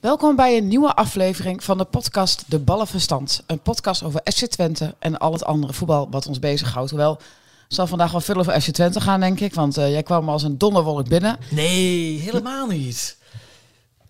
Welkom 0.00 0.36
bij 0.36 0.56
een 0.56 0.68
nieuwe 0.68 0.94
aflevering 0.94 1.64
van 1.64 1.78
de 1.78 1.84
podcast 1.84 2.44
De 2.46 2.58
Ballenverstand. 2.58 3.42
Een 3.46 3.60
podcast 3.60 4.02
over 4.02 4.20
FC 4.24 4.46
Twente 4.46 4.94
en 4.98 5.18
al 5.18 5.32
het 5.32 5.44
andere 5.44 5.72
voetbal 5.72 6.08
wat 6.10 6.26
ons 6.26 6.38
bezighoudt. 6.38 6.90
Hoewel, 6.90 7.12
het 7.12 7.74
zal 7.74 7.86
vandaag 7.86 8.10
wel 8.10 8.20
veel 8.20 8.36
over 8.36 8.60
FC 8.60 8.70
Twente 8.70 9.00
gaan, 9.00 9.20
denk 9.20 9.40
ik. 9.40 9.54
Want 9.54 9.76
eh, 9.76 9.90
jij 9.90 10.02
kwam 10.02 10.28
als 10.28 10.42
een 10.42 10.58
donderwolk 10.58 11.08
binnen. 11.08 11.36
Nee, 11.50 12.18
helemaal 12.18 12.66
niet. 12.66 13.16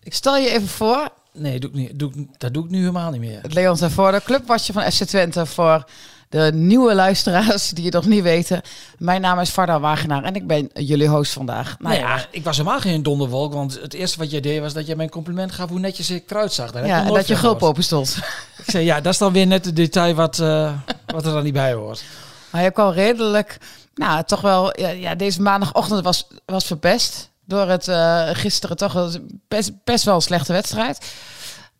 Ik 0.02 0.14
stel 0.14 0.36
je 0.36 0.50
even 0.50 0.68
voor, 0.68 1.08
Nee, 1.32 1.60
doe 1.60 1.70
ik 1.70 1.76
niet, 1.76 1.98
doe 1.98 2.12
ik, 2.14 2.26
dat 2.38 2.54
doe 2.54 2.64
ik 2.64 2.70
nu 2.70 2.78
helemaal 2.78 3.10
niet 3.10 3.20
meer. 3.20 3.40
Leon 3.42 3.78
voor 3.78 4.12
de 4.12 4.22
clubwatcher 4.24 4.74
van 4.74 4.92
FC 4.92 5.04
Twente 5.04 5.46
voor 5.46 5.84
de 6.32 6.50
nieuwe 6.54 6.94
luisteraars 6.94 7.70
die 7.70 7.84
het 7.84 7.94
nog 7.94 8.06
niet 8.06 8.22
weten. 8.22 8.62
Mijn 8.98 9.20
naam 9.20 9.38
is 9.38 9.50
Varda 9.50 9.80
Wagenaar 9.80 10.24
en 10.24 10.34
ik 10.34 10.46
ben 10.46 10.70
jullie 10.74 11.08
host 11.08 11.32
vandaag. 11.32 11.76
Nou 11.78 11.94
Nee, 11.94 12.02
ja, 12.02 12.26
ik 12.30 12.44
was 12.44 12.56
helemaal 12.56 12.80
geen 12.80 13.02
donderwolk, 13.02 13.52
want 13.52 13.80
het 13.80 13.94
eerste 13.94 14.18
wat 14.18 14.30
jij 14.30 14.40
deed 14.40 14.60
was 14.60 14.72
dat 14.72 14.86
jij 14.86 14.96
mijn 14.96 15.08
compliment 15.08 15.52
gaf 15.52 15.68
hoe 15.68 15.78
netjes 15.78 16.10
ik 16.10 16.30
eruit 16.30 16.52
zag. 16.52 16.70
Daar 16.70 16.86
ja 16.86 17.06
en 17.06 17.14
dat 17.14 17.26
je 17.26 17.36
gulp 17.36 17.62
open 17.62 17.82
stond. 17.82 18.16
Ik 18.58 18.70
zei, 18.70 18.84
ja, 18.84 19.00
dat 19.00 19.12
is 19.12 19.18
dan 19.18 19.32
weer 19.32 19.46
net 19.46 19.64
het 19.64 19.76
detail 19.76 20.14
wat, 20.14 20.38
eh, 20.38 20.72
wat 21.14 21.26
er 21.26 21.32
dan 21.32 21.44
niet 21.44 21.52
bij 21.52 21.72
hoort. 21.72 22.04
Maar 22.50 22.62
je 22.62 22.70
kwam 22.70 22.90
redelijk, 22.90 23.58
nou 23.94 24.24
toch 24.24 24.40
wel, 24.40 24.80
ja, 24.80 24.88
ja, 24.88 25.14
deze 25.14 25.42
maandagochtend 25.42 26.04
was, 26.04 26.26
was 26.46 26.64
verpest. 26.64 27.30
Door 27.44 27.68
het 27.68 27.88
eh, 27.88 28.28
gisteren 28.32 28.76
toch 28.76 29.18
best, 29.48 29.70
best 29.84 30.04
wel 30.04 30.14
een 30.14 30.22
slechte 30.22 30.52
wedstrijd. 30.52 30.98
Dat 30.98 31.08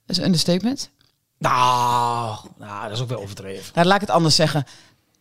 is 0.07 0.17
een 0.17 0.25
understatement. 0.25 0.91
Nou, 1.43 2.37
nou, 2.59 2.83
dat 2.83 2.91
is 2.93 3.01
ook 3.01 3.09
wel 3.09 3.21
overdreven. 3.23 3.73
Nou, 3.75 3.87
laat 3.87 3.95
ik 3.95 4.01
het 4.01 4.11
anders 4.11 4.35
zeggen. 4.35 4.65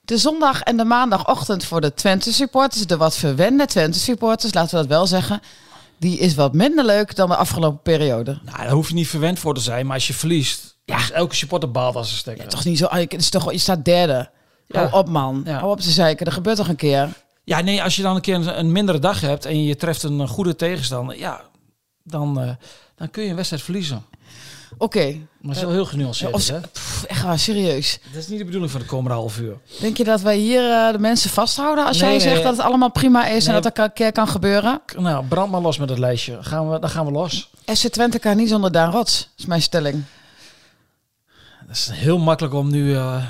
De 0.02 0.18
zondag 0.18 0.62
en 0.62 0.78
de 0.78 0.84
maandagochtend 0.84 1.66
voor 1.66 1.82
de 1.82 1.94
Twente 1.94 2.34
supporters, 2.34 2.86
de 2.88 2.98
wat 2.98 3.18
verwende 3.18 3.66
Twente 3.66 4.00
supporters, 4.00 4.54
laten 4.54 4.72
we 4.72 4.78
dat 4.78 4.88
wel 4.88 5.08
zeggen, 5.08 5.42
die 6.00 6.18
is 6.20 6.36
wat 6.36 6.54
minder 6.54 6.86
leuk 6.86 7.16
dan 7.16 7.30
de 7.30 7.36
afgelopen 7.36 7.82
periode. 7.82 8.40
Nou, 8.44 8.58
daar 8.58 8.70
hoef 8.70 8.88
je 8.88 8.94
niet 8.94 9.08
verwend 9.08 9.40
voor 9.40 9.54
te 9.54 9.62
zijn, 9.62 9.86
maar 9.86 9.96
als 9.96 10.08
je 10.08 10.14
verliest, 10.14 10.78
ja. 10.86 10.98
is 10.98 11.12
elke 11.12 11.36
supporter 11.36 11.72
baalt 11.72 11.96
als 11.96 12.12
een 12.12 12.18
stekker. 12.18 12.44
Ja, 12.44 12.50
toch 12.50 12.66
niet 12.66 12.78
zo. 12.78 12.86
ah, 12.86 13.00
Het 13.00 13.14
is 13.14 13.30
toch, 13.30 13.52
je 13.52 13.58
staat 13.58 13.86
derde. 13.86 14.30
Ja. 14.68 14.80
Hou 14.80 14.94
op 14.94 15.10
man. 15.10 15.42
Ja. 15.46 15.58
Hou 15.60 15.72
op 15.72 15.80
te 15.80 15.92
zeiken. 15.92 16.26
Er 16.26 16.32
gebeurt 16.32 16.58
toch 16.58 16.68
een 16.68 16.76
keer. 16.76 17.10
Ja, 17.44 17.62
nee, 17.62 17.84
als 17.84 17.96
je 17.96 18.02
dan 18.02 18.16
een 18.16 18.22
keer 18.22 18.36
een, 18.36 18.60
een 18.60 18.72
mindere 18.72 19.00
dag 19.00 19.22
hebt 19.22 19.46
en 19.46 19.64
je 19.64 19.76
treft 19.76 20.04
een 20.04 20.28
goede 20.28 20.56
tegenstander, 20.56 21.18
ja, 21.18 21.42
dan, 22.04 22.42
eh, 22.42 22.50
dan 22.96 23.10
kun 23.10 23.24
je 23.24 23.30
een 23.30 23.36
wedstrijd 23.36 23.64
verliezen. 23.64 24.06
Oké. 24.78 25.06
Maar 25.06 25.50
het 25.50 25.56
is 25.56 25.62
wel 25.62 25.72
heel 25.72 25.86
genuanceerd, 25.86 26.34
Of- 26.34 26.48
hè? 26.48 26.60
Pff, 26.60 27.04
Echt 27.04 27.24
waar, 27.24 27.40
serieus. 27.40 28.00
Dat 28.14 28.22
is 28.22 28.28
niet 28.28 28.38
de 28.40 28.46
bedoeling 28.46 28.72
van 28.72 28.82
de 28.82 28.86
komende 28.88 29.14
half 29.18 29.40
uur. 29.40 29.58
Denk 29.80 29.98
je 29.98 30.04
dat 30.04 30.22
wij 30.22 30.38
hier 30.38 30.72
eh, 30.72 30.92
de 30.92 31.00
mensen 31.00 31.30
vasthouden 31.30 31.86
als 31.86 31.98
Nee, 32.00 32.10
jij 32.10 32.18
nee, 32.18 32.28
zegt 32.28 32.44
dat 32.44 32.58
het 32.58 32.66
allemaal 32.66 32.92
prima 32.92 33.28
is 33.28 33.48
en 33.48 33.54
dat 33.62 33.66
er 33.78 33.84
een 33.84 33.94
keer 33.94 34.12
kan 34.12 34.28
gebeuren? 34.28 34.82
Nou, 34.98 35.26
brand 35.26 35.52
maar 35.52 35.62
los 35.62 35.78
met 35.78 35.90
het 35.90 36.00
lijstje. 36.00 36.38
Gaan 36.42 36.70
we, 36.70 36.80
dan 36.80 36.90
gaan 36.90 37.06
we 37.06 37.12
los. 37.12 37.50
SC 37.66 37.88
Twente 37.88 38.20
kan 38.20 38.38
niet 38.38 38.50
zonder 38.50 38.72
Daan 38.72 38.92
Rots, 38.92 39.30
is 39.38 39.46
mijn 39.46 39.62
stelling. 39.62 40.04
Het 41.68 41.78
is 41.78 41.90
heel 41.94 42.18
makkelijk 42.20 42.54
om 42.54 42.70
nu 42.72 42.96
eh, 42.96 43.24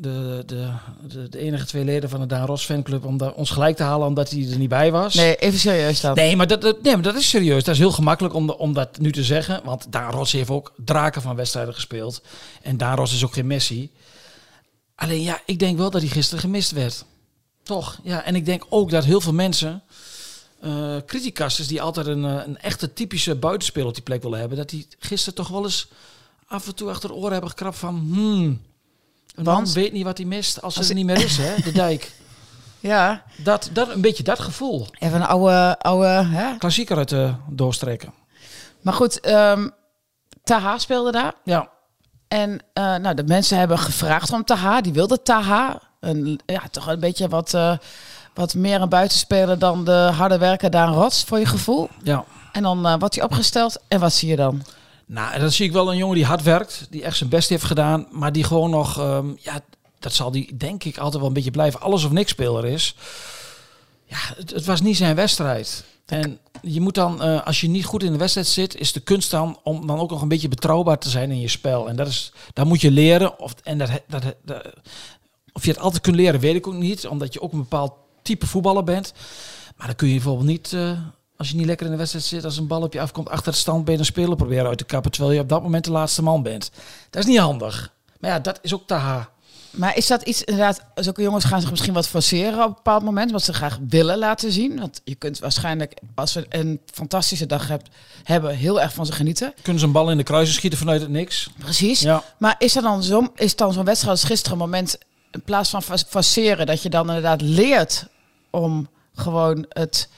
de, 0.00 0.42
de, 0.46 0.70
de, 1.08 1.28
de 1.28 1.38
enige 1.38 1.64
twee 1.66 1.84
leden 1.84 2.08
van 2.10 2.20
de 2.20 2.26
Daan 2.26 2.46
Ros 2.46 2.64
fanclub 2.64 3.04
om 3.04 3.20
ons 3.20 3.50
gelijk 3.50 3.76
te 3.76 3.82
halen 3.82 4.06
omdat 4.06 4.30
hij 4.30 4.50
er 4.50 4.58
niet 4.58 4.68
bij 4.68 4.90
was. 4.92 5.14
Nee, 5.14 5.36
even 5.36 5.58
serieus 5.58 6.00
dan. 6.00 6.14
Nee, 6.14 6.36
maar 6.36 6.46
dat, 6.46 6.60
dat- 6.60 6.82
nee, 6.82 6.92
maar 6.94 7.02
dat 7.02 7.14
is 7.16 7.28
serieus. 7.28 7.64
Dat 7.64 7.74
is 7.74 7.80
heel 7.80 7.92
gemakkelijk 7.92 8.34
om, 8.34 8.50
om 8.50 8.72
dat 8.72 8.98
nu 8.98 9.12
te 9.12 9.24
zeggen. 9.24 9.60
Want 9.64 9.92
Daan 9.92 10.10
Ros 10.12 10.32
heeft 10.32 10.50
ook 10.50 10.72
draken 10.84 11.22
van 11.22 11.36
wedstrijden 11.36 11.74
gespeeld. 11.74 12.22
En 12.62 12.76
Daan 12.76 12.96
Ros 12.96 13.12
is 13.14 13.24
ook 13.24 13.32
geen 13.32 13.46
Messi. 13.46 13.90
Alleen 14.94 15.22
ja, 15.22 15.40
ik 15.46 15.58
denk 15.58 15.78
wel 15.78 15.90
dat 15.90 16.00
hij 16.00 16.10
gisteren 16.10 16.40
gemist 16.40 16.70
werd. 16.70 17.04
Toch? 17.62 17.98
Ja, 18.02 18.24
en 18.24 18.34
ik 18.34 18.44
denk 18.44 18.66
ook 18.68 18.90
dat 18.90 19.04
heel 19.04 19.20
veel 19.20 19.32
mensen, 19.32 19.82
criticasters 21.06 21.68
die 21.68 21.82
altijd 21.82 22.06
een, 22.06 22.24
eh, 22.24 22.42
een 22.46 22.58
echte 22.58 22.92
typische 22.92 23.34
buitenspeler 23.34 23.88
op 23.88 23.94
die 23.94 24.02
plek 24.02 24.22
willen 24.22 24.38
hebben, 24.38 24.58
dat 24.58 24.68
die 24.70 24.86
gisteren 24.98 25.34
toch 25.34 25.48
wel 25.48 25.62
eens 25.64 25.88
af 26.46 26.66
en 26.66 26.74
toe 26.74 26.88
achter 26.90 27.08
de 27.08 27.14
oren 27.14 27.32
hebben 27.32 27.50
gekrapt 27.50 27.78
van, 27.78 27.94
hmm, 28.12 28.60
een 29.36 29.44
Want? 29.44 29.72
weet 29.72 29.92
niet 29.92 30.04
wat 30.04 30.18
hij 30.18 30.26
mist 30.26 30.62
als, 30.62 30.76
Als 30.78 30.88
er 30.88 30.94
niet 30.94 31.06
meer 31.06 31.24
is, 31.24 31.36
hè, 31.36 31.54
de 31.62 31.72
dijk. 31.72 32.12
Ja, 32.80 33.22
Dat, 33.36 33.70
dat, 33.72 33.88
een 33.94 34.00
beetje 34.00 34.22
dat 34.22 34.38
gevoel. 34.40 34.86
even 34.98 35.20
een 35.20 35.26
oude, 35.26 35.78
oude 35.78 36.06
hè? 36.08 36.56
Klassieker 36.58 36.96
uit 36.96 37.08
de 37.08 37.32
doorstrekken. 37.48 38.12
Maar 38.80 38.94
goed, 38.94 39.20
ehm 39.20 39.68
Taha 40.44 40.78
speelde 40.78 41.12
daar. 41.12 41.32
Ja, 41.44 41.68
En 42.28 42.58
eh, 42.72 42.96
nou, 42.96 43.14
de 43.14 43.24
mensen 43.24 43.58
hebben 43.58 43.78
gevraagd 43.78 44.32
om 44.32 44.44
Taha. 44.44 44.80
Die 44.80 44.92
wilde 44.92 45.22
Taha. 45.22 45.80
Een, 46.00 46.40
ja, 46.46 46.62
toch 46.70 46.86
een 46.86 47.00
beetje 47.00 47.28
wat, 47.28 47.54
eh, 47.54 47.76
wat 48.34 48.54
meer 48.54 48.80
een 48.80 48.88
buitenspeler 48.88 49.58
dan 49.58 49.84
de 49.84 50.10
harde 50.16 50.38
werker 50.38 50.70
Daan 50.70 50.92
Rots, 50.92 51.24
voor 51.24 51.38
je 51.38 51.46
gevoel. 51.46 51.88
ja. 52.02 52.24
En 52.52 52.62
dan 52.62 52.86
eh, 52.86 52.94
wordt 52.98 53.14
hij 53.14 53.24
opgesteld. 53.24 53.76
En 53.88 54.00
wat 54.00 54.12
zie 54.12 54.28
je 54.28 54.36
dan? 54.36 54.62
Nou, 55.06 55.38
dan 55.38 55.50
zie 55.50 55.66
ik 55.66 55.72
wel 55.72 55.90
een 55.90 55.96
jongen 55.96 56.14
die 56.16 56.24
hard 56.24 56.42
werkt, 56.42 56.86
die 56.90 57.02
echt 57.02 57.16
zijn 57.16 57.30
best 57.30 57.48
heeft 57.48 57.64
gedaan, 57.64 58.06
maar 58.10 58.32
die 58.32 58.44
gewoon 58.44 58.70
nog, 58.70 58.98
ehm, 58.98 59.26
ja, 59.40 59.60
dat 59.98 60.12
zal 60.12 60.30
die 60.30 60.56
denk 60.56 60.84
ik 60.84 60.98
altijd 60.98 61.16
wel 61.18 61.26
een 61.26 61.32
beetje 61.32 61.50
blijven, 61.50 61.80
alles 61.80 62.04
of 62.04 62.10
niks 62.10 62.30
speler 62.30 62.64
is. 62.64 62.94
Ja, 64.04 64.16
het, 64.36 64.50
het 64.50 64.64
was 64.64 64.80
niet 64.80 64.96
zijn 64.96 65.14
wedstrijd. 65.16 65.84
En 66.06 66.38
je 66.62 66.80
moet 66.80 66.94
dan, 66.94 67.22
eh, 67.22 67.46
als 67.46 67.60
je 67.60 67.68
niet 67.68 67.84
goed 67.84 68.02
in 68.02 68.12
de 68.12 68.18
wedstrijd 68.18 68.46
zit, 68.46 68.76
is 68.76 68.92
de 68.92 69.00
kunst 69.00 69.30
dan 69.30 69.58
om 69.62 69.86
dan 69.86 69.98
ook 69.98 70.10
nog 70.10 70.22
een 70.22 70.28
beetje 70.28 70.48
betrouwbaar 70.48 70.98
te 70.98 71.08
zijn 71.08 71.30
in 71.30 71.40
je 71.40 71.48
spel. 71.48 71.88
En 71.88 71.96
dat 71.96 72.06
is, 72.08 72.32
daar 72.52 72.66
moet 72.66 72.80
je 72.80 72.90
leren. 72.90 73.38
Of, 73.40 73.54
en 73.62 73.78
dat, 73.78 73.90
dat, 74.08 74.22
dat- 74.44 74.72
of 75.52 75.64
je 75.64 75.70
het 75.70 75.80
altijd 75.80 76.02
kunt 76.02 76.16
leren, 76.16 76.40
weet 76.40 76.54
ik 76.54 76.66
ook 76.66 76.74
niet, 76.74 77.06
omdat 77.06 77.32
je 77.32 77.40
ook 77.40 77.52
een 77.52 77.58
bepaald 77.58 77.92
type 78.22 78.46
voetballer 78.46 78.84
bent. 78.84 79.12
Maar 79.76 79.86
dan 79.86 79.96
kun 79.96 80.08
je 80.08 80.14
bijvoorbeeld 80.14 80.46
niet, 80.48 80.72
eh, 80.72 80.90
als 81.36 81.50
je 81.50 81.56
niet 81.56 81.66
lekker 81.66 81.86
in 81.86 81.92
de 81.92 81.98
wedstrijd 81.98 82.24
zit, 82.24 82.44
als 82.44 82.56
een 82.56 82.66
bal 82.66 82.82
op 82.82 82.92
je 82.92 83.00
afkomt, 83.00 83.28
achter 83.28 83.46
het 83.52 83.60
standbeen 83.60 83.98
een 83.98 84.04
speler 84.04 84.36
proberen 84.36 84.66
uit 84.66 84.78
te 84.78 84.84
kappen, 84.84 85.10
terwijl 85.10 85.34
je 85.34 85.40
op 85.40 85.48
dat 85.48 85.62
moment 85.62 85.84
de 85.84 85.90
laatste 85.90 86.22
man 86.22 86.42
bent. 86.42 86.70
Dat 87.10 87.22
is 87.22 87.28
niet 87.28 87.38
handig. 87.38 87.92
Maar 88.20 88.30
ja, 88.30 88.38
dat 88.38 88.58
is 88.62 88.74
ook 88.74 88.86
taha. 88.86 89.28
Maar 89.70 89.96
is 89.96 90.06
dat 90.06 90.22
iets, 90.22 90.42
inderdaad, 90.42 90.80
zulke 90.94 91.22
jongens 91.22 91.44
gaan 91.44 91.60
zich 91.60 91.70
misschien 91.70 91.94
wat 91.94 92.08
forceren 92.08 92.62
op 92.62 92.68
een 92.68 92.74
bepaald 92.74 93.02
moment, 93.02 93.30
wat 93.30 93.42
ze 93.42 93.52
graag 93.52 93.78
willen 93.88 94.18
laten 94.18 94.52
zien? 94.52 94.80
Want 94.80 95.00
je 95.04 95.14
kunt 95.14 95.38
waarschijnlijk, 95.38 96.00
als 96.14 96.32
ze 96.32 96.46
een 96.48 96.80
fantastische 96.92 97.46
dag 97.46 97.68
hebt, 97.68 97.88
hebben, 98.22 98.56
heel 98.56 98.80
erg 98.80 98.92
van 98.92 99.06
ze 99.06 99.12
genieten. 99.12 99.54
Kunnen 99.62 99.80
ze 99.80 99.86
een 99.86 99.92
bal 99.92 100.10
in 100.10 100.16
de 100.16 100.22
kruisen 100.22 100.54
schieten 100.54 100.78
vanuit 100.78 101.00
het 101.00 101.10
niks? 101.10 101.50
Precies. 101.58 102.00
Ja. 102.00 102.22
Maar 102.38 102.54
is 102.58 102.76
er 102.76 102.82
dan 102.82 103.02
zo, 103.02 103.32
is 103.34 103.56
dan 103.56 103.72
zo'n 103.72 103.84
wedstrijd 103.84 104.12
als 104.18 104.24
gisteren 104.24 104.52
een 104.52 104.64
moment, 104.64 104.98
in 105.30 105.42
plaats 105.42 105.70
van 105.70 105.82
forceren, 106.08 106.66
dat 106.66 106.82
je 106.82 106.88
dan 106.88 107.06
inderdaad 107.06 107.40
leert 107.40 108.06
om 108.50 108.88
gewoon 109.14 109.66
het, 109.68 110.08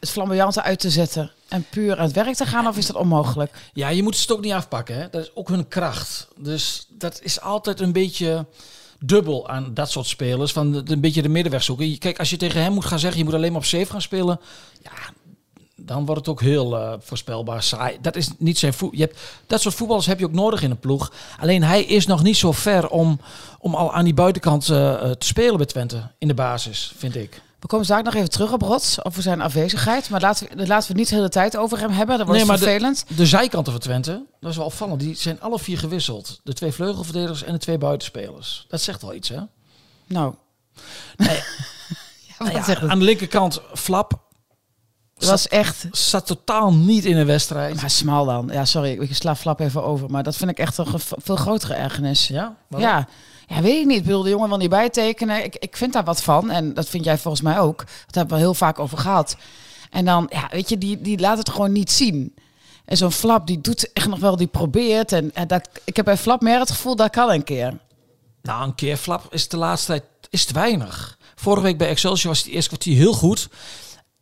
het 0.00 0.10
flamboyante 0.10 0.62
uit 0.62 0.78
te 0.78 0.90
zetten 0.90 1.30
en 1.48 1.66
puur 1.70 1.96
aan 1.96 2.04
het 2.04 2.14
werk 2.14 2.34
te 2.34 2.46
gaan? 2.46 2.66
Of 2.66 2.76
is 2.76 2.86
dat 2.86 2.96
onmogelijk? 2.96 3.70
Ja, 3.72 3.88
je 3.88 4.02
moet 4.02 4.20
het 4.20 4.32
ook 4.32 4.40
niet 4.40 4.52
afpakken. 4.52 4.96
Hè? 4.96 5.10
Dat 5.10 5.22
is 5.22 5.30
ook 5.34 5.48
hun 5.48 5.68
kracht. 5.68 6.28
Dus 6.36 6.86
dat 6.90 7.20
is 7.22 7.40
altijd 7.40 7.80
een 7.80 7.92
beetje 7.92 8.46
dubbel 8.98 9.48
aan 9.48 9.74
dat 9.74 9.90
soort 9.90 10.06
spelers. 10.06 10.52
Van 10.52 10.82
een 10.86 11.00
beetje 11.00 11.22
de 11.22 11.28
middenweg 11.28 11.62
zoeken. 11.62 11.98
Kijk, 11.98 12.18
als 12.18 12.30
je 12.30 12.36
tegen 12.36 12.62
hem 12.62 12.72
moet 12.72 12.84
gaan 12.84 12.98
zeggen, 12.98 13.18
je 13.18 13.24
moet 13.24 13.34
alleen 13.34 13.52
maar 13.52 13.60
op 13.60 13.66
safe 13.66 13.90
gaan 13.90 14.02
spelen. 14.02 14.40
Ja, 14.82 15.12
dan 15.76 16.06
wordt 16.06 16.20
het 16.20 16.28
ook 16.28 16.40
heel 16.40 16.76
eh, 16.76 16.92
voorspelbaar 16.98 17.62
saai. 17.62 17.98
Dat 18.00 18.16
is 18.16 18.30
niet 18.38 18.58
zijn 18.58 18.74
voet. 18.74 18.96
Je 18.96 19.00
hebt, 19.00 19.18
dat 19.46 19.60
soort 19.60 19.74
voetballers 19.74 20.06
heb 20.06 20.18
je 20.18 20.24
ook 20.24 20.32
nodig 20.32 20.62
in 20.62 20.70
een 20.70 20.78
ploeg. 20.78 21.12
Alleen 21.40 21.62
hij 21.62 21.82
is 21.82 22.06
nog 22.06 22.22
niet 22.22 22.36
zo 22.36 22.52
ver 22.52 22.88
om, 22.88 23.20
om 23.58 23.74
al 23.74 23.92
aan 23.92 24.04
die 24.04 24.14
buitenkant 24.14 24.68
eh, 24.68 24.92
eh, 24.92 25.10
te 25.10 25.26
spelen 25.26 25.56
bij 25.56 25.66
Twente. 25.66 26.10
In 26.18 26.28
de 26.28 26.34
basis, 26.34 26.92
vind 26.96 27.16
ik. 27.16 27.42
We 27.60 27.66
komen 27.66 27.84
straks 27.84 28.04
nog 28.04 28.14
even 28.14 28.30
terug 28.30 28.52
op 28.52 28.62
Rots, 28.62 29.04
over 29.04 29.22
zijn 29.22 29.40
afwezigheid. 29.40 30.10
Maar 30.10 30.20
laten 30.20 30.48
we, 30.56 30.66
laten 30.66 30.92
we 30.92 30.98
niet 30.98 31.08
de 31.08 31.14
hele 31.14 31.28
tijd 31.28 31.56
over 31.56 31.78
hem 31.78 31.90
hebben. 31.90 32.16
Dat 32.16 32.26
wordt 32.26 32.40
Nee, 32.40 32.50
maar 32.50 32.58
vervelend. 32.58 33.04
De 33.16 33.26
zijkanten 33.26 33.72
van 33.72 33.80
Twente, 33.80 34.24
dat 34.40 34.50
is 34.50 34.56
wel 34.56 34.66
opvallend. 34.66 35.00
Die 35.00 35.14
zijn 35.14 35.40
alle 35.40 35.58
vier 35.58 35.78
gewisseld. 35.78 36.40
De 36.44 36.52
twee 36.52 36.72
vleugelverdedigers 36.72 37.42
en 37.42 37.52
de 37.52 37.58
twee 37.58 37.78
buitenspelers. 37.78 38.66
Dat 38.68 38.80
zegt 38.80 39.02
wel 39.02 39.14
iets, 39.14 39.28
hè? 39.28 39.40
Nou. 40.06 40.34
Nee. 41.16 41.36
ja, 42.38 42.44
Nou 42.44 42.52
ja, 42.52 42.80
aan 42.80 42.98
de 42.98 43.04
linkerkant, 43.04 43.60
Flap 43.74 44.20
Het 45.14 45.28
was 45.28 45.48
echt... 45.48 45.86
zat 45.90 46.26
totaal 46.26 46.72
niet 46.72 47.04
in 47.04 47.16
een 47.16 47.26
wedstrijd. 47.26 47.80
Maar 47.80 47.90
smal 47.90 48.24
dan. 48.24 48.48
Ja, 48.52 48.64
sorry, 48.64 48.90
ik 48.90 49.14
sla 49.14 49.36
flap 49.36 49.60
even 49.60 49.84
over. 49.84 50.10
Maar 50.10 50.22
dat 50.22 50.36
vind 50.36 50.50
ik 50.50 50.58
echt 50.58 50.78
een 50.78 50.86
veel 50.98 51.36
grotere 51.36 51.74
ergernis. 51.74 52.28
Ja? 52.28 52.56
Waarom? 52.68 52.88
Ja. 52.88 53.08
Ja, 53.46 53.62
weet 53.62 53.80
ik 53.80 53.86
niet. 53.86 53.96
Ik 53.98 54.04
bedoel, 54.04 54.22
de 54.22 54.28
jongen 54.28 54.48
wil 54.48 54.58
niet 54.58 54.70
bijtekenen. 54.70 55.44
Ik, 55.44 55.56
ik 55.56 55.76
vind 55.76 55.92
daar 55.92 56.04
wat 56.04 56.22
van. 56.22 56.50
En 56.50 56.74
dat 56.74 56.88
vind 56.88 57.04
jij 57.04 57.18
volgens 57.18 57.42
mij 57.42 57.58
ook. 57.58 57.78
Dat 58.06 58.14
hebben 58.14 58.34
we 58.34 58.42
heel 58.42 58.54
vaak 58.54 58.78
over 58.78 58.98
gehad. 58.98 59.36
En 59.90 60.04
dan, 60.04 60.26
ja, 60.30 60.48
weet 60.50 60.68
je, 60.68 60.78
die, 60.78 61.00
die 61.00 61.18
laat 61.18 61.38
het 61.38 61.50
gewoon 61.50 61.72
niet 61.72 61.90
zien. 61.90 62.34
En 62.84 62.96
zo'n 62.96 63.12
flap, 63.12 63.46
die 63.46 63.60
doet 63.60 63.92
echt 63.92 64.08
nog 64.08 64.18
wel, 64.18 64.36
die 64.36 64.46
probeert. 64.46 65.12
En, 65.12 65.32
dat, 65.46 65.68
ik 65.84 65.96
heb 65.96 66.04
bij 66.04 66.16
flap 66.16 66.40
meer 66.40 66.58
het 66.58 66.70
gevoel, 66.70 66.96
dat 66.96 67.10
kan 67.10 67.30
een 67.30 67.44
keer. 67.44 67.78
Nou, 68.46 68.64
een 68.64 68.74
keer 68.74 68.96
Flap 68.96 69.26
is 69.30 69.48
de 69.48 69.56
laatste 69.56 69.86
tijd 69.86 70.04
is 70.30 70.44
te 70.44 70.52
weinig. 70.52 71.18
Vorige 71.34 71.62
week 71.62 71.78
bij 71.78 71.88
Excelsior 71.88 72.28
was 72.28 72.42
het 72.42 72.52
eerste 72.52 72.68
kwartier 72.68 72.96
heel 72.96 73.12
goed. 73.12 73.48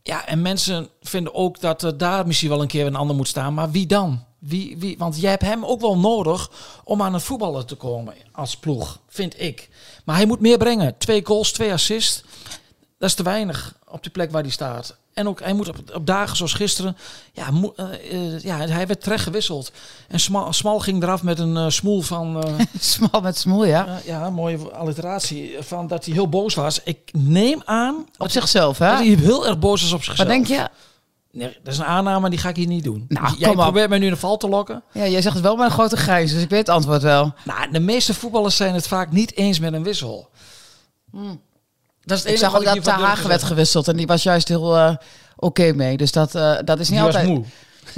Ja, 0.02 0.26
en 0.26 0.42
mensen 0.42 0.88
vinden 1.00 1.34
ook 1.34 1.60
dat 1.60 1.94
daar 1.96 2.26
misschien 2.26 2.48
wel 2.48 2.62
een 2.62 2.68
keer 2.68 2.86
een 2.86 2.96
ander 2.96 3.16
moet 3.16 3.28
staan. 3.28 3.54
Maar 3.54 3.70
wie 3.70 3.86
dan? 3.86 4.24
Wie, 4.46 4.76
wie? 4.78 4.98
Want 4.98 5.20
jij 5.20 5.30
hebt 5.30 5.42
hem 5.42 5.64
ook 5.64 5.80
wel 5.80 5.98
nodig 5.98 6.50
om 6.84 7.02
aan 7.02 7.14
het 7.14 7.22
voetballen 7.22 7.66
te 7.66 7.74
komen 7.74 8.14
als 8.32 8.56
ploeg, 8.56 8.98
vind 9.08 9.40
ik. 9.40 9.68
Maar 10.04 10.16
hij 10.16 10.26
moet 10.26 10.40
meer 10.40 10.58
brengen. 10.58 10.98
Twee 10.98 11.26
goals, 11.26 11.52
twee 11.52 11.72
assists. 11.72 12.22
Dat 12.98 13.08
is 13.08 13.14
te 13.14 13.22
weinig 13.22 13.74
op 13.88 14.02
de 14.02 14.10
plek 14.10 14.30
waar 14.30 14.42
hij 14.42 14.50
staat. 14.50 14.96
En 15.14 15.28
ook, 15.28 15.40
hij 15.40 15.52
moet 15.52 15.68
op, 15.68 15.76
op 15.94 16.06
dagen 16.06 16.36
zoals 16.36 16.52
gisteren, 16.52 16.96
ja, 17.32 17.50
mo- 17.50 17.72
eh, 17.76 18.34
eh, 18.34 18.40
ja, 18.40 18.56
hij 18.56 18.86
werd 18.86 19.02
terecht 19.02 19.22
gewisseld. 19.22 19.72
En 20.08 20.20
Smal, 20.20 20.52
Smal 20.52 20.78
ging 20.78 21.02
eraf 21.02 21.22
met 21.22 21.38
een 21.38 21.56
eh, 21.56 21.68
smoel 21.68 22.00
van, 22.00 22.44
Smal 22.80 23.20
met 23.20 23.38
smoel, 23.38 23.64
ja. 23.64 24.00
ja, 24.04 24.30
mooie 24.30 24.58
alliteratie, 24.72 25.56
van 25.60 25.86
dat 25.86 26.04
hij 26.04 26.14
heel 26.14 26.28
boos 26.28 26.54
was. 26.54 26.82
Ik 26.82 26.98
neem 27.12 27.62
aan 27.64 28.06
Op 28.18 28.30
zichzelf, 28.30 28.78
hè? 28.78 28.88
dat 28.88 28.98
hij 28.98 29.06
heel 29.06 29.46
erg 29.46 29.58
boos 29.58 29.82
is 29.82 29.92
op 29.92 30.04
zichzelf. 30.04 30.28
Wat 30.28 30.36
denk 30.36 30.46
je? 30.46 30.68
Nee, 31.34 31.58
dat 31.62 31.72
is 31.72 31.78
een 31.78 31.84
aanname, 31.84 32.30
die 32.30 32.38
ga 32.38 32.48
ik 32.48 32.56
hier 32.56 32.66
niet 32.66 32.84
doen. 32.84 33.04
Nou, 33.08 33.34
Jij 33.38 33.52
probeert 33.52 33.88
mij 33.88 33.98
nu 33.98 34.04
in 34.06 34.12
de 34.12 34.18
val 34.18 34.36
te 34.36 34.48
lokken. 34.48 34.82
Ja, 34.92 35.06
jij 35.06 35.22
zegt 35.22 35.34
het 35.34 35.44
wel 35.44 35.56
met 35.56 35.64
een 35.66 35.70
grote 35.72 35.96
grijns, 35.96 36.32
dus 36.32 36.42
ik 36.42 36.48
weet 36.50 36.58
het 36.58 36.68
antwoord 36.68 37.02
wel. 37.02 37.34
Nou, 37.44 37.70
de 37.72 37.80
meeste 37.80 38.14
voetballers 38.14 38.56
zijn 38.56 38.74
het 38.74 38.86
vaak 38.88 39.10
niet 39.12 39.36
eens 39.36 39.58
met 39.58 39.72
een 39.72 39.82
wissel. 39.82 40.28
Dat 42.04 42.18
is 42.18 42.22
het 42.24 42.32
Ik 42.32 42.38
zag 42.38 42.56
ook 42.56 42.64
dat 42.64 42.74
Ter 42.74 42.82
te 42.82 42.90
Hagen 42.90 43.28
werd 43.28 43.42
gewisseld 43.42 43.88
en 43.88 43.96
die 43.96 44.06
was 44.06 44.22
juist 44.22 44.48
heel 44.48 44.76
eh, 44.76 44.94
oké 45.36 45.72
mee. 45.72 45.96
Dus 45.96 46.12
dat, 46.12 46.34
eh, 46.34 46.56
dat 46.64 46.78
is 46.80 46.88
niet 46.88 46.98
Die 46.98 47.06
altijd... 47.06 47.26
was 47.26 47.34
moe. 47.36 47.44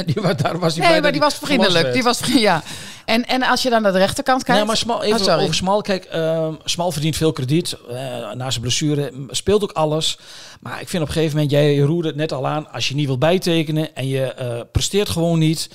die, 0.12 0.22
was- 0.22 0.36
daar 0.36 0.58
was 0.58 0.76
hij 0.76 0.88
Nee, 0.90 1.00
maar 1.00 1.12
die 1.12 1.20
was 1.20 1.34
vriendelijk. 1.34 1.92
Die 1.92 2.02
was, 2.02 2.20
ja. 2.24 2.62
En, 3.06 3.26
en 3.26 3.42
als 3.42 3.62
je 3.62 3.70
dan 3.70 3.82
naar 3.82 3.92
de 3.92 3.98
rechterkant 3.98 4.42
kijkt... 4.42 4.58
Nee, 4.58 4.68
maar 4.68 4.76
Smal, 4.76 5.02
even 5.02 5.34
Oh, 5.36 5.42
over 5.42 5.54
Smal. 5.54 5.80
Kijk, 5.80 6.04
ehm, 6.04 6.54
Smal 6.64 6.92
verdient 6.92 7.16
veel 7.16 7.32
krediet. 7.32 7.76
eh, 7.88 7.96
na 8.32 8.50
zijn 8.50 8.60
blessure 8.62 9.12
speelt 9.30 9.62
ook 9.62 9.72
alles. 9.72 10.18
Maar 10.60 10.80
ik 10.80 10.88
vind 10.88 11.02
op 11.02 11.08
een 11.08 11.14
gegeven 11.14 11.34
moment, 11.34 11.52
jij 11.54 11.78
roerde 11.78 12.08
het 12.08 12.16
net 12.16 12.32
al 12.32 12.46
aan. 12.46 12.72
Als 12.72 12.88
je 12.88 12.94
niet 12.94 13.06
wilt 13.06 13.18
bijtekenen 13.18 13.94
en 13.94 14.08
je 14.08 14.24
eh, 14.32 14.60
presteert 14.72 15.08
gewoon 15.08 15.38
niet. 15.38 15.70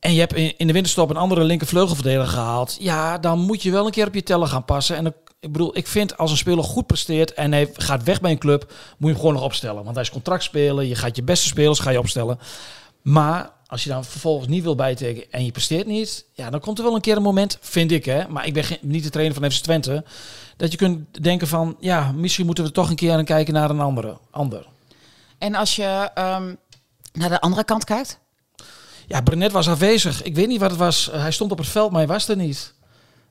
En 0.00 0.12
je 0.14 0.20
hebt 0.20 0.34
in, 0.56 0.66
de 0.66 0.72
winterstop 0.72 1.10
een 1.10 1.16
andere 1.16 1.44
linkervleugelverdediger 1.44 2.28
gehaald. 2.28 2.76
Ja, 2.80 3.18
dan 3.18 3.38
moet 3.38 3.62
je 3.62 3.70
wel 3.70 3.84
een 3.86 3.92
keer 3.92 4.06
op 4.06 4.14
je 4.14 4.22
tellen 4.22 4.48
gaan 4.48 4.64
passen. 4.64 4.96
En 4.96 5.04
dan- 5.04 5.14
ik 5.40 5.52
bedoel, 5.52 5.76
ik 5.76 5.86
vind 5.86 6.16
als 6.18 6.30
een 6.30 6.36
speler 6.36 6.64
goed 6.64 6.86
presteert 6.86 7.34
en 7.34 7.52
hij 7.52 7.70
gaat 7.74 8.02
weg 8.02 8.20
bij 8.20 8.30
een 8.30 8.38
club, 8.38 8.62
moet 8.68 8.74
je 8.98 9.06
hem 9.06 9.16
gewoon 9.16 9.32
nog 9.32 9.42
opstellen. 9.42 9.82
Want 9.82 9.94
hij 9.94 10.04
is 10.04 10.10
contractspeler. 10.10 10.84
Je 10.84 10.94
gaat 10.94 11.16
je 11.16 11.22
beste 11.22 11.46
spelers 11.46 11.78
ga 11.78 11.90
je 11.90 11.98
opstellen. 11.98 12.38
Maar 13.02 13.50
als 13.66 13.82
je 13.84 13.88
dan 13.88 14.04
vervolgens 14.04 14.48
niet 14.48 14.62
wil 14.62 14.74
bijtekenen 14.74 15.30
en 15.32 15.44
je 15.44 15.52
presteert 15.52 15.86
niet, 15.86 16.24
ja, 16.32 16.50
dan 16.50 16.60
komt 16.60 16.78
er 16.78 16.84
wel 16.84 16.94
een 16.94 17.00
keer 17.00 17.16
een 17.16 17.22
moment, 17.22 17.58
vind 17.60 17.92
ik 17.92 18.04
hè, 18.04 18.28
maar 18.28 18.46
ik 18.46 18.52
ben 18.54 18.64
geen- 18.64 18.78
niet 18.80 19.02
de 19.02 19.10
trainer 19.10 19.36
van 19.40 19.50
FC 19.50 19.62
Twente, 19.62 20.04
dat 20.56 20.70
je 20.70 20.76
kunt 20.76 21.22
denken 21.22 21.46
van, 21.48 21.76
ja, 21.80 22.12
misschien 22.12 22.46
moeten 22.46 22.64
we 22.64 22.72
toch 22.72 22.90
een 22.90 22.96
keer 22.96 23.12
aan 23.12 23.24
kijken 23.24 23.54
naar 23.54 23.70
een 23.70 23.80
andere, 23.80 24.18
ander. 24.30 24.66
En 25.38 25.54
als 25.54 25.76
je 25.76 26.10
ehm, 26.14 26.54
naar 27.12 27.28
de 27.28 27.40
andere 27.40 27.64
kant 27.64 27.84
kijkt... 27.84 28.18
Ja, 29.08 29.20
Brenet 29.20 29.52
was 29.52 29.68
afwezig. 29.68 30.22
Ik 30.22 30.34
weet 30.34 30.48
niet 30.48 30.60
wat 30.60 30.70
het 30.70 30.78
was. 30.78 31.08
Hij 31.12 31.30
stond 31.30 31.50
op 31.52 31.58
het 31.58 31.68
veld, 31.68 31.90
maar 31.90 31.98
hij 32.00 32.08
was 32.08 32.28
er 32.28 32.36
niet. 32.36 32.74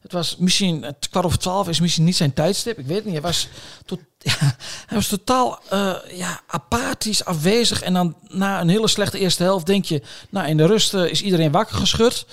Het 0.05 0.13
was 0.13 0.35
misschien, 0.37 0.83
het 0.83 1.09
kwart 1.09 1.25
over 1.25 1.37
twaalf 1.37 1.69
is 1.69 1.79
misschien 1.79 2.03
niet 2.03 2.15
zijn 2.15 2.33
tijdstip. 2.33 2.79
Ik 2.79 2.85
weet 2.85 2.95
het 2.95 3.05
niet. 3.05 3.13
Hij 3.13 3.21
was, 3.21 3.47
tot, 3.85 3.99
ja, 4.19 4.55
hij 4.85 4.97
was 4.97 5.07
totaal 5.07 5.59
eh, 5.69 5.95
ja, 6.11 6.41
apathisch, 6.47 7.25
afwezig. 7.25 7.81
En 7.81 7.93
dan 7.93 8.15
na 8.27 8.61
een 8.61 8.69
hele 8.69 8.87
slechte 8.87 9.19
eerste 9.19 9.43
helft 9.43 9.65
denk 9.65 9.85
je, 9.85 10.01
nou 10.29 10.47
in 10.47 10.57
de 10.57 10.65
rust 10.65 10.93
eh, 10.93 11.05
is 11.05 11.21
iedereen 11.21 11.51
wakker 11.51 11.75
geschud. 11.75 12.25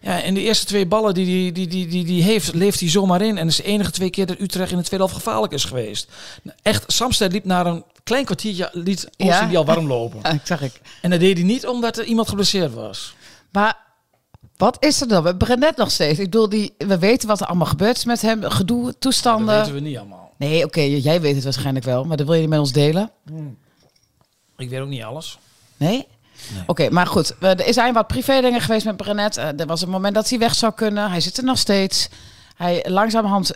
Ja, 0.00 0.22
en 0.22 0.34
de 0.34 0.40
eerste 0.40 0.66
twee 0.66 0.86
ballen 0.86 1.14
die 1.14 1.42
hij 1.42 1.52
die, 1.52 1.66
die, 1.66 1.86
die, 1.86 2.04
die, 2.04 2.22
heeft, 2.22 2.54
leeft 2.54 2.80
hij 2.80 2.88
zomaar 2.88 3.22
in. 3.22 3.38
En 3.38 3.46
dat 3.46 3.46
is 3.46 3.56
de 3.56 3.62
enige 3.62 3.90
twee 3.90 4.10
keer 4.10 4.26
dat 4.26 4.40
Utrecht 4.40 4.70
in 4.70 4.76
de 4.76 4.84
tweede 4.84 5.04
helft 5.04 5.22
gevaarlijk 5.22 5.52
is 5.52 5.64
geweest. 5.64 6.10
Nou, 6.42 6.56
Echt, 6.62 6.84
Samsted 6.86 7.32
liep 7.32 7.44
naar 7.44 7.66
een 7.66 7.84
klein 8.04 8.24
kwartiertje, 8.24 8.70
liet 8.72 9.08
Ja. 9.16 9.26
Oosting 9.26 9.48
die 9.48 9.58
al 9.58 9.64
warm 9.64 9.86
lopen. 9.86 10.18
Ja, 10.22 10.30
ik 10.30 10.40
zag 10.44 10.62
ik. 10.62 10.80
En 11.02 11.10
dat 11.10 11.20
deed 11.20 11.36
hij 11.36 11.46
niet 11.46 11.66
omdat 11.66 11.98
er 11.98 12.04
iemand 12.04 12.28
geblesseerd 12.28 12.74
was. 12.74 13.14
Maar 13.50 13.85
wat 14.56 14.76
is 14.80 15.00
er 15.00 15.08
dan? 15.08 15.22
We 15.22 15.36
Brenet 15.36 15.76
nog 15.76 15.90
steeds. 15.90 16.18
Ik 16.18 16.24
bedoel, 16.30 16.48
die, 16.48 16.74
we 16.78 16.98
weten 16.98 17.28
wat 17.28 17.40
er 17.40 17.46
allemaal 17.46 17.66
gebeurd 17.66 17.96
is 17.96 18.04
met 18.04 18.22
hem. 18.22 18.42
Gedoe, 18.42 18.84
Dat 18.84 19.00
toestanden. 19.00 19.56
weten 19.58 19.74
we 19.74 19.80
niet 19.80 19.96
allemaal. 19.98 20.32
Nee, 20.36 20.64
oké, 20.64 20.80
jij 20.80 21.20
weet 21.20 21.34
het 21.34 21.44
waarschijnlijk 21.44 21.84
wel. 21.84 22.04
Maar 22.04 22.16
dat 22.16 22.26
wil 22.26 22.34
je 22.34 22.40
niet 22.40 22.50
met 22.50 22.58
ons 22.58 22.72
delen? 22.72 23.10
Ik 24.56 24.68
weet 24.70 24.80
ook 24.80 24.88
niet 24.88 25.02
alles. 25.02 25.38
Nee? 25.76 26.06
Oké, 26.66 26.90
maar 26.90 27.06
goed. 27.06 27.34
Er 27.40 27.72
zijn 27.74 27.94
wat 27.94 28.06
privé 28.06 28.40
dingen 28.40 28.60
geweest 28.60 28.84
met 28.84 28.96
Brenet. 28.96 29.36
Eh, 29.36 29.60
er 29.60 29.66
was 29.66 29.82
een 29.82 29.88
moment 29.88 30.14
dat 30.14 30.28
hij 30.28 30.38
weg 30.38 30.54
zou 30.54 30.72
kunnen. 30.72 31.10
Hij 31.10 31.20
zit 31.20 31.36
er 31.36 31.44
nog 31.44 31.58
steeds. 31.58 32.08
Hij 32.56 32.84
langzamerhand 32.88 33.52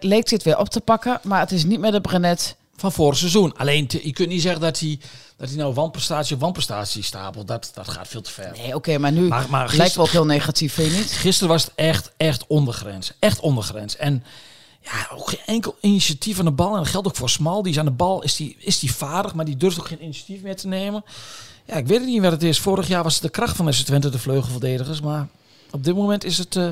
leek 0.00 0.28
dit 0.28 0.42
weer 0.42 0.58
op 0.58 0.68
te 0.68 0.80
pakken. 0.80 1.20
Maar 1.22 1.40
het 1.40 1.52
is 1.52 1.64
niet 1.64 1.80
meer 1.80 1.92
de 1.92 2.00
Brenet. 2.00 2.56
Van 2.80 2.92
vorig 2.92 3.18
seizoen. 3.18 3.56
Alleen, 3.56 3.86
te- 3.86 4.06
je 4.06 4.12
kunt 4.12 4.28
niet 4.28 4.42
zeggen 4.42 4.60
dat 4.60 4.78
hij, 4.80 4.98
dat 5.36 5.48
hij 5.48 5.58
nou 5.58 5.74
wanprestatie 5.74 6.34
op 6.34 6.40
wanprestatie 6.40 7.02
stapelt. 7.02 7.48
Dat, 7.48 7.70
dat 7.74 7.88
gaat 7.88 8.08
veel 8.08 8.20
te 8.22 8.30
ver. 8.30 8.52
Nee, 8.56 8.74
oké, 8.74 8.98
maar 8.98 9.12
nu 9.12 9.28
Maar, 9.28 9.46
maar 9.50 9.74
lijkt 9.74 9.94
wel 9.94 10.08
heel 10.08 10.24
negatief, 10.26 10.72
vind 10.74 10.90
je 10.92 10.96
niet? 10.98 11.12
gisteren 11.12 11.48
was 11.52 11.64
het 11.64 11.72
echt, 11.74 12.12
echt 12.16 12.46
ondergrens. 12.46 13.12
Echt 13.18 13.40
ondergrens. 13.40 13.96
En 13.96 14.24
ja, 14.80 15.08
ook 15.16 15.28
geen 15.28 15.40
enkel 15.46 15.76
initiatief 15.80 16.38
aan 16.38 16.44
de 16.44 16.50
bal. 16.50 16.70
En 16.72 16.76
dat 16.82 16.88
geldt 16.88 17.06
ook 17.06 17.16
voor 17.16 17.30
Smal. 17.30 17.62
Die 17.62 17.72
is 17.72 17.78
aan 17.78 17.84
de 17.84 17.90
bal, 17.90 18.22
is 18.22 18.36
die, 18.36 18.56
is 18.58 18.78
die 18.78 18.92
vaardig, 18.94 19.34
maar 19.34 19.44
die 19.44 19.56
durft 19.56 19.78
ook 19.80 19.86
geen 19.88 20.02
initiatief 20.02 20.42
meer 20.42 20.56
te 20.56 20.68
nemen. 20.68 21.04
Ja, 21.66 21.74
ik 21.74 21.86
weet 21.86 21.98
het 21.98 22.08
niet 22.08 22.22
wat 22.22 22.32
het 22.32 22.42
is. 22.42 22.58
Vorig 22.58 22.88
jaar 22.88 23.02
was 23.02 23.14
het 23.14 23.22
de 23.22 23.28
kracht 23.28 23.56
van 23.56 23.72
FC 23.72 23.84
Twente, 23.84 24.10
de 24.10 24.18
vleugelverdedigers. 24.18 25.00
Maar 25.00 25.28
op 25.70 25.84
dit 25.84 25.94
moment 25.94 26.24
is 26.24 26.38
het 26.38 26.56
eh, 26.56 26.68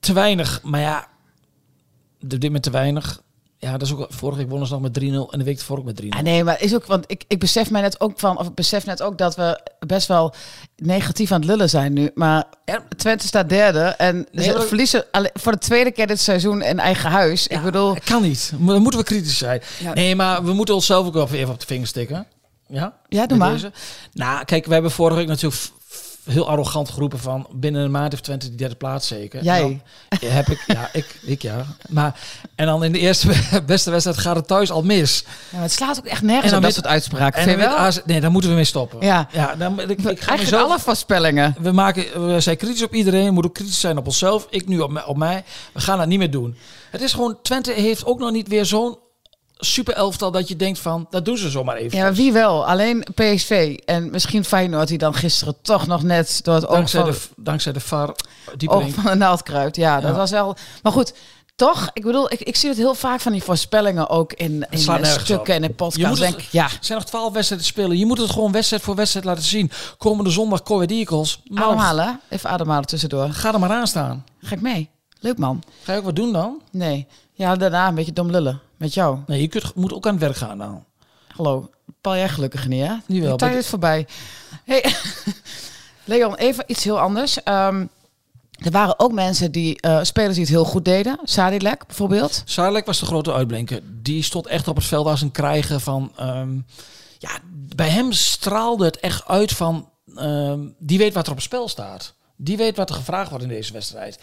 te 0.00 0.12
weinig. 0.12 0.60
Maar 0.62 0.80
ja, 0.80 1.08
op 2.22 2.30
dit 2.30 2.42
moment 2.42 2.62
te 2.62 2.70
weinig. 2.70 3.22
Ja, 3.60 3.72
dat 3.72 3.82
is 3.82 3.92
ook, 3.94 4.06
vorige 4.08 4.38
week 4.38 4.48
wonnen 4.48 4.68
ze 4.68 4.72
nog 4.72 4.82
met 4.82 5.00
3-0 5.00 5.04
en 5.04 5.38
de 5.38 5.44
week 5.44 5.58
ervoor 5.58 5.78
ook 5.78 5.84
met 5.84 6.02
3-0. 6.02 6.08
Ah, 6.08 6.20
nee, 6.20 6.44
maar 6.44 6.62
is 6.62 6.74
ook, 6.74 6.86
want 6.86 7.04
ik, 7.06 7.24
ik 7.28 7.38
besef 7.38 7.70
mij 7.70 7.80
net 7.80 8.00
ook 8.00 8.12
van, 8.16 8.38
of 8.38 8.46
ik 8.46 8.54
besef 8.54 8.86
net 8.86 9.02
ook 9.02 9.18
dat 9.18 9.36
we 9.36 9.60
best 9.86 10.08
wel 10.08 10.34
negatief 10.76 11.32
aan 11.32 11.40
het 11.40 11.50
lullen 11.50 11.68
zijn 11.68 11.92
nu. 11.92 12.10
Maar 12.14 12.44
Twente 12.96 13.26
staat 13.26 13.48
derde 13.48 13.80
en 13.80 14.26
Nee, 14.32 14.44
ze 14.44 14.60
verliezen 14.60 15.04
voor 15.32 15.52
de 15.52 15.58
tweede 15.58 15.90
keer 15.90 16.06
dit 16.06 16.20
seizoen 16.20 16.62
in 16.62 16.78
eigen 16.78 17.10
huis. 17.10 17.46
ik 17.46 17.62
bedoel, 17.62 17.96
kan 18.04 18.22
niet. 18.22 18.52
Dan 18.58 18.82
moeten 18.82 19.00
we 19.00 19.06
kritisch 19.06 19.38
zijn. 19.38 19.62
Ja. 19.80 19.92
Nee, 19.94 20.16
maar 20.16 20.44
we 20.44 20.52
moeten 20.52 20.74
onszelf 20.74 21.06
ook 21.06 21.14
wel 21.14 21.28
even 21.30 21.52
op 21.52 21.60
de 21.60 21.66
vingers 21.66 21.90
stikken. 21.90 22.26
Ja? 22.66 22.96
Ja, 23.08 23.26
doe 23.26 23.38
maar. 23.38 23.52
deze. 23.52 23.72
Nou, 24.12 24.44
kijk, 24.44 24.66
we 24.66 24.72
hebben 24.72 24.90
vorige 24.90 25.16
week 25.16 25.28
natuurlijk 25.28 25.62
heel 26.30 26.48
arrogant 26.48 26.88
geroepen 26.90 27.18
van 27.18 27.46
binnen 27.52 27.82
een 27.82 27.90
maand 27.90 28.10
heeft 28.12 28.24
Twente 28.24 28.48
die 28.48 28.56
derde 28.56 28.74
plaats 28.74 29.06
zeker. 29.06 29.42
Jij? 29.42 29.62
En 30.08 30.18
dan 30.20 30.30
heb 30.30 30.48
ik, 30.48 30.64
ja, 30.66 30.88
ik, 30.92 31.18
ik 31.22 31.42
ja. 31.42 31.64
Maar 31.88 32.18
en 32.54 32.66
dan 32.66 32.84
in 32.84 32.92
de 32.92 32.98
eerste 32.98 33.28
beste 33.66 33.90
wedstrijd 33.90 34.18
gaat 34.18 34.36
het 34.36 34.46
thuis 34.46 34.70
al 34.70 34.82
mis. 34.82 35.24
ja, 35.26 35.28
maar 35.52 35.62
het 35.62 35.72
slaat 35.72 35.98
ook 35.98 36.04
echt 36.06 36.22
nergens 36.22 36.44
En 36.44 36.50
dan 36.50 36.58
op 36.58 36.64
dat 36.64 36.74
met- 36.74 36.74
soort 36.74 36.86
uitspraken. 36.86 37.42
En 37.52 37.58
wel? 37.58 37.76
AZ 37.76 37.98
nee, 38.04 38.20
daar 38.20 38.30
moeten 38.30 38.50
we 38.50 38.56
mee 38.56 38.64
stoppen. 38.64 38.98
Ja. 39.06 39.28
ja 39.32 39.54
dan, 39.54 39.80
ik, 39.80 39.88
ik 39.90 39.98
ga 39.98 40.04
Eigenlijk 40.08 40.40
mezelf, 40.40 40.62
alle 40.70 40.78
voorspellingen. 40.80 41.54
we, 41.60 41.72
maken, 41.72 42.26
we 42.26 42.40
zijn 42.40 42.56
kritisch 42.56 42.82
op 42.82 42.94
iedereen. 42.94 43.24
We 43.24 43.30
moeten 43.30 43.50
ook 43.50 43.56
kritisch 43.56 43.80
zijn 43.80 43.98
op 43.98 44.06
onszelf. 44.06 44.46
Ik 44.50 44.66
nu 44.68 44.80
op, 44.80 45.02
op 45.06 45.16
mij. 45.16 45.44
We 45.72 45.80
gaan 45.80 45.98
dat 45.98 46.06
niet 46.06 46.18
meer 46.18 46.30
doen. 46.30 46.56
Het 46.90 47.00
is 47.00 47.12
gewoon, 47.12 47.38
Twente 47.42 47.72
heeft 47.72 48.04
ook 48.04 48.18
nog 48.18 48.30
niet 48.30 48.48
weer 48.48 48.64
zo'n 48.64 48.98
super 49.60 49.94
elftal 49.94 50.30
dat 50.30 50.48
je 50.48 50.56
denkt 50.56 50.78
van, 50.78 51.06
dat 51.10 51.24
doen 51.24 51.36
ze 51.38 51.50
zomaar 51.50 51.76
even. 51.76 51.98
Ja, 51.98 52.04
maar 52.04 52.14
wie 52.14 52.32
wel? 52.32 52.66
Alleen 52.66 53.04
PSV 53.14 53.78
en 53.84 54.10
misschien 54.10 54.44
Feyenoord 54.44 54.88
die 54.88 54.98
dan 54.98 55.14
gisteren 55.14 55.54
toch 55.62 55.86
nog 55.86 56.02
net 56.02 56.40
door 56.42 56.54
het 56.54 56.66
oog 56.66 56.74
dankzij, 56.76 57.00
van, 57.00 57.10
de, 57.10 57.18
dankzij 57.36 57.72
de 57.72 57.80
VAR. 57.80 58.14
Die 58.56 58.68
oog 58.68 58.88
van 58.88 59.04
de 59.04 59.14
naald 59.14 59.42
kruipt. 59.42 59.76
Ja, 59.76 60.00
dat 60.00 60.16
was 60.16 60.30
wel... 60.30 60.56
Maar 60.82 60.92
goed, 60.92 61.12
toch, 61.56 61.90
ik 61.92 62.02
bedoel, 62.02 62.32
ik, 62.32 62.40
ik 62.40 62.56
zie 62.56 62.68
het 62.68 62.78
heel 62.78 62.94
vaak 62.94 63.20
van 63.20 63.32
die 63.32 63.42
voorspellingen 63.42 64.08
ook 64.08 64.32
in, 64.32 64.66
in 64.70 64.78
stukken 64.78 65.38
op. 65.40 65.48
en 65.48 65.54
in 65.54 65.62
Je 65.62 65.70
podcasts. 65.74 66.18
moet 66.20 66.28
het- 66.28 66.38
ik, 66.38 66.48
ja, 66.50 66.64
Er 66.64 66.78
zijn 66.80 66.98
nog 66.98 67.08
twaalf 67.08 67.32
wedstrijden 67.32 67.66
te 67.66 67.72
spelen. 67.72 67.98
Je 67.98 68.06
moet 68.06 68.18
het 68.18 68.30
gewoon 68.30 68.52
wedstrijd 68.52 68.82
voor 68.82 68.94
wedstrijd 68.94 69.24
laten 69.26 69.42
zien. 69.44 69.70
Komende 69.98 70.30
zondag 70.30 70.62
Coed 70.62 70.90
Eagles. 70.90 71.40
Nou, 71.44 71.66
ademhalen. 71.66 72.20
Even 72.28 72.50
ademhalen 72.50 72.86
tussendoor. 72.86 73.28
Ga 73.30 73.52
er 73.52 73.58
maar 73.58 73.70
aan 73.70 73.86
staan. 73.86 74.24
Ga 74.40 74.54
ik 74.54 74.60
mee? 74.60 74.90
Leuk 75.20 75.38
man. 75.38 75.62
Ga 75.82 75.92
je 75.92 75.98
ook 75.98 76.04
wat 76.04 76.16
doen 76.16 76.32
dan? 76.32 76.60
Nee. 76.72 77.06
Ja, 77.32 77.56
daarna 77.56 77.88
een 77.88 77.94
beetje 77.94 78.12
dom 78.12 78.30
lullen. 78.30 78.60
Met 78.76 78.94
jou. 78.94 79.18
Nee, 79.26 79.40
je 79.40 79.48
kunt, 79.48 79.74
moet 79.74 79.92
ook 79.92 80.06
aan 80.06 80.12
het 80.12 80.22
werk 80.22 80.36
gaan 80.36 80.58
dan. 80.58 80.84
Hallo. 81.36 81.70
Paul, 82.00 82.16
jij 82.16 82.28
gelukkig 82.28 82.68
niet, 82.68 82.86
hè? 82.86 82.94
Niet 83.06 83.22
wel, 83.22 83.30
De 83.36 83.36
tijd 83.36 83.56
is 83.56 83.68
voorbij. 83.68 84.06
Hey. 84.64 84.84
Leon, 86.04 86.34
even 86.34 86.64
iets 86.66 86.84
heel 86.84 87.00
anders. 87.00 87.42
Ehm, 87.42 87.86
er 88.50 88.70
waren 88.70 88.98
ook 88.98 89.12
mensen 89.12 89.52
die, 89.52 89.80
eh, 89.80 90.02
spelers 90.02 90.34
die 90.34 90.42
het 90.42 90.52
heel 90.52 90.64
goed 90.64 90.84
deden. 90.84 91.18
Sadilek 91.22 91.86
bijvoorbeeld. 91.86 92.42
Sarlek 92.44 92.86
was 92.86 92.98
de 93.00 93.06
grote 93.06 93.32
uitblinker. 93.32 93.80
Die 94.02 94.22
stond 94.22 94.46
echt 94.46 94.68
op 94.68 94.76
het 94.76 94.84
veld 94.84 95.06
als 95.06 95.22
een 95.22 95.30
krijger 95.30 95.80
van... 95.80 96.12
ehm, 96.16 96.58
ja, 97.18 97.30
bij 97.76 97.88
hem 97.88 98.12
straalde 98.12 98.84
het 98.84 98.98
echt 99.00 99.26
uit 99.26 99.52
van... 99.52 99.88
ehm, 100.16 100.60
die 100.78 100.98
weet 100.98 101.14
wat 101.14 101.24
er 101.24 101.30
op 101.30 101.36
het 101.36 101.46
spel 101.46 101.68
staat. 101.68 102.14
Die 102.36 102.56
weet 102.56 102.76
wat 102.76 102.88
er 102.88 102.94
gevraagd 102.94 103.28
wordt 103.30 103.44
in 103.44 103.50
deze 103.50 103.72
wedstrijd. 103.72 104.18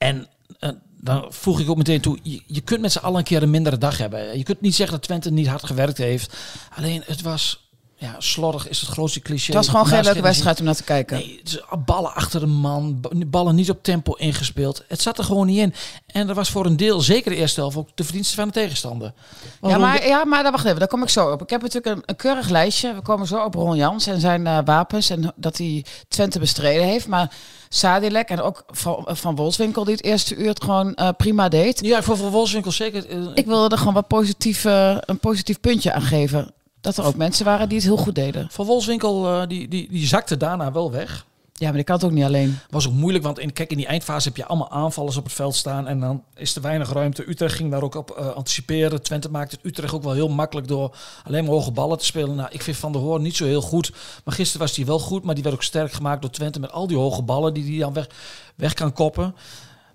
En 0.00 0.26
eh, 0.58 0.70
dan 1.00 1.26
voeg 1.32 1.60
ik 1.60 1.70
ook 1.70 1.76
meteen 1.76 2.00
toe... 2.00 2.18
Je, 2.22 2.42
je 2.46 2.60
kunt 2.60 2.80
met 2.80 2.92
z'n 2.92 2.98
allen 2.98 3.18
een 3.18 3.24
keer 3.24 3.42
een 3.42 3.50
mindere 3.50 3.78
dag 3.78 3.98
hebben. 3.98 4.38
Je 4.38 4.44
kunt 4.44 4.60
niet 4.60 4.74
zeggen 4.74 4.96
dat 4.96 5.04
Twente 5.04 5.30
niet 5.30 5.46
hard 5.46 5.66
gewerkt 5.66 5.98
heeft. 5.98 6.36
Alleen 6.74 7.02
het 7.06 7.20
was... 7.20 7.69
Ja, 8.00 8.14
slordig 8.18 8.68
is 8.68 8.80
het 8.80 8.88
grootste 8.90 9.20
cliché. 9.20 9.46
Het 9.46 9.54
was 9.54 9.68
gewoon 9.68 9.86
geen 9.86 10.02
leuke 10.04 10.20
wedstrijd 10.22 10.58
om 10.58 10.64
naar 10.64 10.74
te 10.74 10.82
kijken. 10.84 11.16
Nee, 11.16 11.40
is 11.44 11.60
ballen 11.84 12.14
achter 12.14 12.40
de 12.40 12.46
man, 12.46 13.00
ballen 13.26 13.54
niet 13.54 13.70
op 13.70 13.82
tempo 13.82 14.12
ingespeeld. 14.12 14.84
Het 14.88 15.02
zat 15.02 15.18
er 15.18 15.24
gewoon 15.24 15.46
niet 15.46 15.58
in. 15.58 15.74
En 16.06 16.26
dat 16.26 16.36
was 16.36 16.50
voor 16.50 16.66
een 16.66 16.76
deel, 16.76 17.00
zeker 17.00 17.30
de 17.30 17.36
eerste 17.36 17.60
helft, 17.60 17.76
ook 17.76 17.88
de 17.94 18.04
verdienste 18.04 18.34
van 18.34 18.46
de 18.46 18.52
tegenstander. 18.52 19.12
Want 19.60 19.72
Ja, 19.72 19.78
maar, 19.78 20.06
ja, 20.06 20.24
maar 20.24 20.42
daar 20.42 20.52
wacht 20.52 20.64
even, 20.64 20.78
daar 20.78 20.88
kom 20.88 21.02
ik 21.02 21.08
zo 21.08 21.30
op. 21.30 21.42
Ik 21.42 21.50
heb 21.50 21.62
natuurlijk 21.62 21.96
een, 21.96 22.02
een 22.06 22.16
keurig 22.16 22.48
lijstje. 22.48 22.94
We 22.94 23.00
komen 23.02 23.26
zo 23.26 23.44
op 23.44 23.54
Ron 23.54 23.76
Jans 23.76 24.06
en 24.06 24.20
zijn 24.20 24.46
eh, 24.46 24.58
wapens 24.64 25.10
en 25.10 25.32
dat 25.36 25.58
hij 25.58 25.84
Twente 26.08 26.38
bestreden 26.38 26.84
heeft. 26.86 27.06
Maar 27.08 27.32
Sadilek 27.68 28.28
en 28.28 28.40
ook 28.40 28.64
van, 28.66 29.04
van 29.08 29.36
Wolfswinkel 29.36 29.84
die 29.84 29.94
het 29.94 30.04
eerste 30.04 30.36
uur 30.36 30.48
het 30.48 30.62
gewoon 30.64 30.94
eh, 30.94 31.08
prima 31.16 31.48
deed. 31.48 31.80
Ja, 31.84 32.02
voor 32.02 32.16
Wolfswinkel 32.16 32.72
zeker. 32.72 33.06
eh, 33.08 33.18
Ik 33.34 33.46
wilde 33.46 33.68
er 33.74 33.78
gewoon 33.78 33.94
wat 33.94 34.06
positief, 34.08 34.64
eh, 34.64 34.96
een 35.00 35.18
positief 35.18 35.60
puntje 35.60 35.92
aan 35.92 36.02
geven. 36.02 36.52
Dat 36.80 36.96
er 36.96 37.04
ook 37.04 37.16
mensen 37.16 37.44
waren 37.44 37.68
die 37.68 37.78
het 37.78 37.86
heel 37.86 37.96
goed 37.96 38.14
deden. 38.14 38.48
Van 38.50 38.66
Wolfswinkel 38.66 39.26
eh, 39.26 39.48
die, 39.48 39.68
die, 39.68 39.88
die 39.88 40.06
zakte 40.06 40.36
daarna 40.36 40.72
wel 40.72 40.90
weg. 40.90 41.26
Ja, 41.60 41.70
maar 41.70 41.78
ik 41.78 41.84
kan 41.84 41.94
het 41.94 42.04
ook 42.04 42.10
niet 42.10 42.24
alleen. 42.24 42.58
Was 42.70 42.86
ook 42.86 42.92
moeilijk, 42.92 43.24
want 43.24 43.38
in, 43.38 43.52
kijk, 43.52 43.70
in 43.70 43.76
die 43.76 43.86
eindfase 43.86 44.28
heb 44.28 44.36
je 44.36 44.46
allemaal 44.46 44.70
aanvallers 44.70 45.16
op 45.16 45.24
het 45.24 45.32
veld 45.32 45.54
staan. 45.54 45.86
En 45.88 46.00
dan 46.00 46.24
is 46.34 46.56
er 46.56 46.62
weinig 46.62 46.92
ruimte. 46.92 47.28
Utrecht 47.28 47.54
ging 47.54 47.70
daar 47.70 47.82
ook 47.82 47.94
op 47.94 48.10
eh, 48.10 48.28
anticiperen. 48.28 49.02
Twente 49.02 49.30
maakte 49.30 49.56
het 49.56 49.64
Utrecht 49.64 49.94
ook 49.94 50.02
wel 50.02 50.12
heel 50.12 50.28
makkelijk 50.28 50.68
door 50.68 50.96
alleen 51.24 51.44
maar 51.44 51.52
hoge 51.52 51.70
ballen 51.70 51.98
te 51.98 52.04
spelen. 52.04 52.34
Nou, 52.36 52.48
ik 52.52 52.62
vind 52.62 52.76
Van 52.76 52.92
der 52.92 53.00
Hoorn 53.00 53.22
niet 53.22 53.36
zo 53.36 53.44
heel 53.44 53.60
goed. 53.60 53.92
Maar 54.24 54.34
gisteren 54.34 54.66
was 54.66 54.76
hij 54.76 54.86
wel 54.86 54.98
goed. 54.98 55.24
Maar 55.24 55.34
die 55.34 55.42
werd 55.42 55.54
ook 55.54 55.62
sterk 55.62 55.92
gemaakt 55.92 56.20
door 56.20 56.30
Twente 56.30 56.60
met 56.60 56.72
al 56.72 56.86
die 56.86 56.96
hoge 56.96 57.22
ballen 57.22 57.54
die 57.54 57.70
hij 57.70 57.78
dan 57.78 57.92
weg, 57.92 58.06
weg 58.54 58.74
kan 58.74 58.92
koppen. 58.92 59.34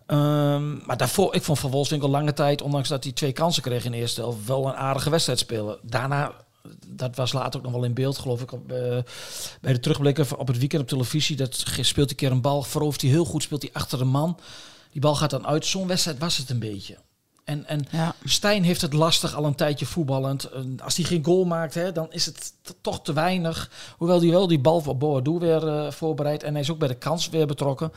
Ehm, 0.05 0.85
maar 0.85 0.97
daarvoor, 0.97 1.35
ik 1.35 1.43
vond 1.43 1.59
Van 1.59 1.71
Wolfswinkel 1.71 2.09
lange 2.09 2.33
tijd, 2.33 2.61
ondanks 2.61 2.89
dat 2.89 3.03
hij 3.03 3.13
twee 3.13 3.31
kansen 3.31 3.63
kreeg 3.63 3.85
in 3.85 3.91
de 3.91 3.97
eerste 3.97 4.21
helft, 4.21 4.45
wel 4.45 4.67
een 4.67 4.75
aardige 4.75 5.09
wedstrijd 5.09 5.39
spelen. 5.39 5.77
Daarna, 5.81 6.31
dat 6.95 7.15
was 7.15 7.33
later 7.33 7.59
ook 7.59 7.65
nog 7.65 7.73
wel 7.75 7.83
in 7.83 7.93
beeld, 7.93 8.17
geloof 8.17 8.41
ik, 8.41 8.51
op, 8.51 8.71
eh, 8.71 8.97
bij 9.61 9.73
de 9.73 9.79
terugblikken 9.79 10.37
op 10.39 10.47
het 10.47 10.57
weekend 10.57 10.81
op 10.81 10.87
televisie. 10.87 11.35
Dat 11.35 11.63
speelt 11.81 12.09
een 12.09 12.15
keer 12.15 12.31
een 12.31 12.41
bal, 12.41 12.61
verovert 12.63 13.01
hij 13.01 13.09
heel 13.09 13.25
goed, 13.25 13.43
speelt 13.43 13.61
hij 13.61 13.71
achter 13.73 13.97
de 13.97 14.03
man. 14.05 14.39
Die 14.91 15.01
bal 15.01 15.15
gaat 15.15 15.29
dan 15.29 15.47
uit. 15.47 15.65
Zo'n 15.65 15.87
wedstrijd 15.87 16.19
was 16.19 16.37
het 16.37 16.49
een 16.49 16.59
beetje. 16.59 16.97
En, 17.43 17.65
en 17.67 17.85
Ja. 17.91 18.15
Stijn 18.23 18.63
heeft 18.63 18.81
het 18.81 18.93
lastig 18.93 19.35
al 19.35 19.45
een 19.45 19.55
tijdje 19.55 19.85
voetballend. 19.85 20.43
En 20.43 20.79
Als 20.83 20.95
hij 20.95 21.05
geen 21.05 21.25
goal 21.25 21.45
maakt, 21.45 21.73
hè, 21.73 21.91
dan 21.91 22.07
is 22.11 22.25
het 22.25 22.53
toch 22.81 23.01
te 23.01 23.13
weinig. 23.13 23.71
Hoewel 23.97 24.19
hij 24.21 24.29
wel 24.29 24.47
die 24.47 24.59
bal 24.59 24.81
voor 24.81 24.97
Boadu 24.97 25.31
weer 25.39 25.67
eh, 25.67 25.91
voorbereidt. 25.91 26.43
En 26.43 26.51
hij 26.51 26.61
is 26.61 26.71
ook 26.71 26.77
bij 26.79 26.87
de 26.87 26.93
kans 26.97 27.29
weer 27.29 27.47
betrokken. 27.47 27.91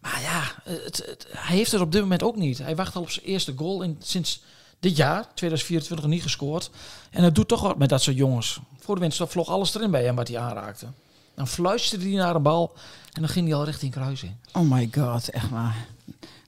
Maar 0.00 0.20
ja, 0.22 0.42
het, 0.72 0.96
het- 1.06 1.26
hij 1.30 1.56
heeft 1.56 1.72
het 1.72 1.80
op 1.80 1.92
dit 1.92 2.00
moment 2.00 2.22
ook 2.22 2.36
niet. 2.36 2.58
Hij 2.58 2.76
wacht 2.76 2.96
al 2.96 3.02
op 3.02 3.10
zijn 3.10 3.26
eerste 3.26 3.52
goal 3.56 3.82
in, 3.82 3.96
sinds 4.02 4.42
dit 4.80 4.96
jaar, 4.96 5.26
2024, 5.34 6.06
niet 6.06 6.22
gescoord. 6.22 6.70
En 7.10 7.22
het 7.22 7.34
doet 7.34 7.48
toch 7.48 7.60
wat 7.60 7.78
met 7.78 7.88
dat 7.88 8.02
soort 8.02 8.16
jongens. 8.16 8.60
Voor 8.78 8.94
de 8.94 9.00
winst 9.00 9.22
vloog 9.26 9.48
alles 9.48 9.74
erin 9.74 9.90
bij 9.90 10.04
hem 10.04 10.16
wat 10.16 10.28
hij 10.28 10.38
aanraakte. 10.38 10.86
Dan 11.34 11.48
fluisterde 11.48 12.04
hij 12.04 12.14
naar 12.14 12.34
een 12.34 12.42
bal 12.42 12.72
en 13.12 13.20
dan 13.20 13.30
ging 13.30 13.48
hij 13.48 13.56
al 13.56 13.64
richting 13.64 13.92
kruising. 13.92 14.32
Oh 14.52 14.70
my 14.70 14.88
god, 14.92 15.28
echt 15.28 15.50
waar. 15.50 15.86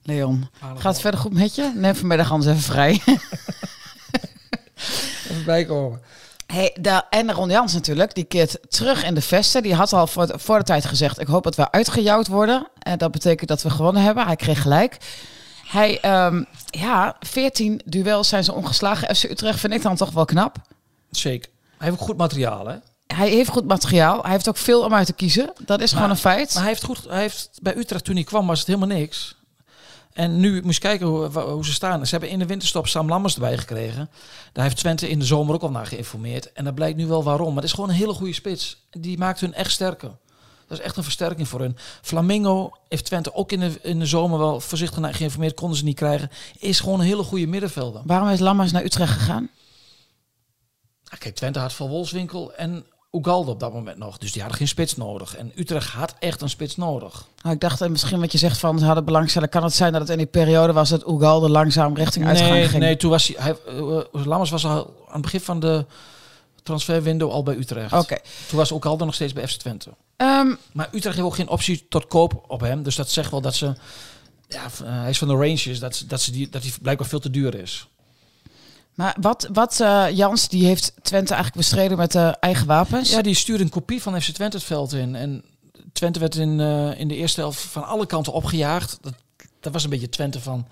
Leon, 0.03 0.49
gaat 0.59 0.83
het 0.83 1.01
verder 1.01 1.19
goed 1.19 1.33
met 1.33 1.55
je? 1.55 1.71
Neem 1.75 1.95
vanmiddag 1.95 2.31
anders 2.31 2.51
even 2.51 2.63
vrij. 2.63 2.91
even 5.29 5.45
bijkomen. 5.45 6.01
Hey, 6.45 6.77
de, 6.81 7.03
en 7.09 7.31
Ron 7.31 7.49
Jans 7.49 7.73
natuurlijk, 7.73 8.15
die 8.15 8.23
keert 8.23 8.59
terug 8.69 9.03
in 9.03 9.13
de 9.13 9.21
vesten. 9.21 9.63
Die 9.63 9.75
had 9.75 9.93
al 9.93 10.07
voor, 10.07 10.33
voor 10.35 10.57
de 10.57 10.63
tijd 10.63 10.85
gezegd, 10.85 11.19
ik 11.19 11.27
hoop 11.27 11.43
dat 11.43 11.55
we 11.55 11.71
uitgejouwd 11.71 12.27
worden. 12.27 12.67
En 12.79 12.97
dat 12.97 13.11
betekent 13.11 13.49
dat 13.49 13.61
we 13.61 13.69
gewonnen 13.69 14.01
hebben. 14.01 14.25
Hij 14.25 14.35
kreeg 14.35 14.61
gelijk. 14.61 14.97
Hij, 15.73 15.99
ehm, 15.99 16.43
ja, 16.69 17.15
14 17.19 17.81
duels 17.85 18.27
zijn 18.27 18.43
ze 18.43 18.53
ongeslagen. 18.53 19.15
FC 19.15 19.23
Utrecht 19.23 19.59
vind 19.59 19.73
ik 19.73 19.81
dan 19.81 19.95
toch 19.95 20.11
wel 20.11 20.25
knap. 20.25 20.57
Zeker. 21.11 21.51
Hij 21.77 21.87
heeft 21.87 22.01
ook 22.01 22.07
goed 22.07 22.17
materiaal, 22.17 22.67
hè? 22.67 22.75
Hij 23.07 23.29
heeft 23.29 23.49
goed 23.49 23.67
materiaal. 23.67 24.21
Hij 24.21 24.31
heeft 24.31 24.49
ook 24.49 24.57
veel 24.57 24.83
om 24.83 24.93
uit 24.93 25.05
te 25.05 25.13
kiezen. 25.13 25.53
Dat 25.65 25.81
is 25.81 25.91
gewoon 25.91 26.09
een 26.09 26.17
feit. 26.17 26.53
Maar 26.53 26.63
hij 26.63 26.71
heeft 26.71 26.83
goed, 26.83 27.05
hij 27.09 27.21
heeft 27.21 27.49
bij 27.61 27.77
Utrecht 27.77 28.03
toen 28.03 28.15
hij 28.15 28.23
kwam 28.23 28.47
was 28.47 28.59
het 28.59 28.67
helemaal 28.67 28.97
niks. 28.97 29.35
En 30.13 30.39
nu 30.39 30.61
moest 30.63 30.81
je 30.81 30.87
kijken 30.87 31.07
hoe, 31.07 31.39
hoe 31.39 31.65
ze 31.65 31.73
staan. 31.73 32.05
Ze 32.05 32.11
hebben 32.11 32.29
in 32.29 32.39
de 32.39 32.45
winterstop 32.45 32.87
Sam 32.87 33.09
Lammers 33.09 33.33
erbij 33.33 33.57
gekregen. 33.57 34.09
Daar 34.51 34.63
heeft 34.63 34.77
Twente 34.77 35.09
in 35.09 35.19
de 35.19 35.25
zomer 35.25 35.55
ook 35.55 35.61
al 35.61 35.71
naar 35.71 35.87
geïnformeerd. 35.87 36.51
En 36.53 36.63
dat 36.63 36.75
blijkt 36.75 36.97
nu 36.97 37.07
wel 37.07 37.23
waarom. 37.23 37.47
Maar 37.47 37.55
het 37.55 37.65
is 37.65 37.73
gewoon 37.73 37.89
een 37.89 37.95
hele 37.95 38.13
goede 38.13 38.33
spits. 38.33 38.87
Die 38.89 39.17
maakt 39.17 39.39
hun 39.39 39.53
echt 39.53 39.71
sterker. 39.71 40.11
Dat 40.67 40.77
is 40.77 40.83
echt 40.83 40.97
een 40.97 41.03
versterking 41.03 41.47
voor 41.47 41.59
hun. 41.59 41.77
Flamingo 42.01 42.71
heeft 42.89 43.05
Twente 43.05 43.33
ook 43.33 43.51
in 43.51 43.59
de, 43.59 43.79
in 43.81 43.99
de 43.99 44.05
zomer 44.05 44.39
wel 44.39 44.59
voorzichtig 44.59 44.99
naar 44.99 45.13
geïnformeerd. 45.13 45.53
Konden 45.53 45.77
ze 45.77 45.83
niet 45.83 45.95
krijgen. 45.95 46.31
Is 46.59 46.79
gewoon 46.79 46.99
een 46.99 47.05
hele 47.05 47.23
goede 47.23 47.47
middenvelder. 47.47 48.01
Waarom 48.05 48.29
is 48.29 48.39
Lammers 48.39 48.71
naar 48.71 48.83
Utrecht 48.83 49.13
gegaan? 49.13 49.49
Ah, 51.07 51.19
kijk, 51.19 51.35
Twente 51.35 51.59
had 51.59 51.73
Van 51.73 51.87
Wolfswinkel 51.89 52.53
en 52.53 52.85
Ugalde 53.11 53.51
op 53.51 53.59
dat 53.59 53.73
moment 53.73 53.97
nog. 53.97 54.17
Dus 54.17 54.31
die 54.31 54.41
hadden 54.41 54.59
geen 54.59 54.67
spits 54.67 54.95
nodig. 54.97 55.35
En 55.35 55.51
Utrecht 55.55 55.89
had 55.89 56.15
echt 56.19 56.41
een 56.41 56.49
spits 56.49 56.75
nodig. 56.75 57.25
Nou, 57.41 57.55
ik 57.55 57.61
dacht 57.61 57.81
eh, 57.81 57.89
misschien 57.89 58.19
wat 58.19 58.31
je 58.31 58.37
zegt 58.37 58.59
van 58.59 58.79
ze 58.79 58.85
hadden 58.85 59.05
belangstelling. 59.05 59.51
Kan 59.51 59.63
het 59.63 59.73
zijn 59.73 59.91
dat 59.91 60.01
het 60.01 60.09
in 60.09 60.17
die 60.17 60.25
periode 60.25 60.73
was 60.73 60.89
dat 60.89 61.07
Ugalde 61.07 61.49
langzaam 61.49 61.95
richting 61.95 62.25
uitgang 62.25 62.49
Nee, 62.49 62.67
ging? 62.67 62.83
nee, 62.83 62.97
toen 62.97 63.09
was 63.09 63.27
hij, 63.27 63.35
hij 63.39 63.55
eh, 63.77 64.25
Lammers 64.25 64.49
was 64.49 64.65
al 64.65 64.95
aan 65.07 65.13
het 65.13 65.21
begin 65.21 65.39
van 65.39 65.59
de 65.59 65.85
transferwindow 66.63 67.31
al 67.31 67.43
bij 67.43 67.55
Utrecht. 67.55 67.93
Oké. 67.93 68.17
Toen 68.47 68.57
was 68.57 68.71
al 68.71 68.95
nog 68.97 69.13
steeds 69.13 69.33
bij 69.33 69.47
FC 69.47 69.59
Twente. 69.59 69.89
Ehm, 70.23 70.55
Maar 70.71 70.87
Utrecht 70.91 71.15
heeft 71.15 71.27
ook 71.27 71.35
geen 71.35 71.47
optie 71.49 71.85
tot 71.89 72.07
koop 72.07 72.43
op 72.47 72.59
hem. 72.59 72.83
Dus 72.83 72.95
dat 72.95 73.09
zegt 73.11 73.31
wel 73.31 73.41
dat 73.41 73.55
ze, 73.55 73.65
ja, 74.47 74.63
eh, 74.63 74.69
hij 75.01 75.09
is 75.09 75.17
van 75.17 75.27
de 75.27 75.33
Rangers, 75.33 75.79
dat, 75.79 75.95
ze- 75.95 76.05
dat, 76.07 76.21
ze 76.21 76.31
die, 76.31 76.49
dat 76.49 76.61
hij 76.63 76.71
blijkbaar 76.81 77.07
veel 77.07 77.19
te 77.19 77.29
duur 77.29 77.55
is. 77.55 77.87
maar 78.93 79.17
wat, 79.21 79.49
wat 79.53 79.79
eh, 79.79 80.05
Jans, 80.13 80.47
die 80.47 80.65
heeft 80.65 80.93
Twente 81.01 81.33
eigenlijk 81.33 81.67
bestreden 81.67 81.97
met 81.97 82.11
de 82.11 82.35
eigen 82.39 82.67
wapens. 82.67 83.09
Ja, 83.11 83.21
die 83.21 83.35
stuurde 83.35 83.63
een 83.63 83.69
kopie 83.69 84.01
van 84.01 84.21
FC 84.21 84.29
Twente 84.31 84.57
het 84.57 84.65
veld 84.65 84.93
in. 84.93 85.15
En 85.15 85.43
Twente 85.93 86.19
werd 86.19 86.35
in, 86.35 86.59
in 86.97 87.07
de 87.07 87.15
eerste 87.15 87.39
helft 87.39 87.61
van 87.61 87.85
alle 87.85 88.05
kanten 88.05 88.33
opgejaagd. 88.33 88.97
Dat, 89.01 89.13
dat 89.59 89.73
was 89.73 89.83
een 89.83 89.89
beetje 89.89 90.09
Twente 90.09 90.39
van, 90.39 90.67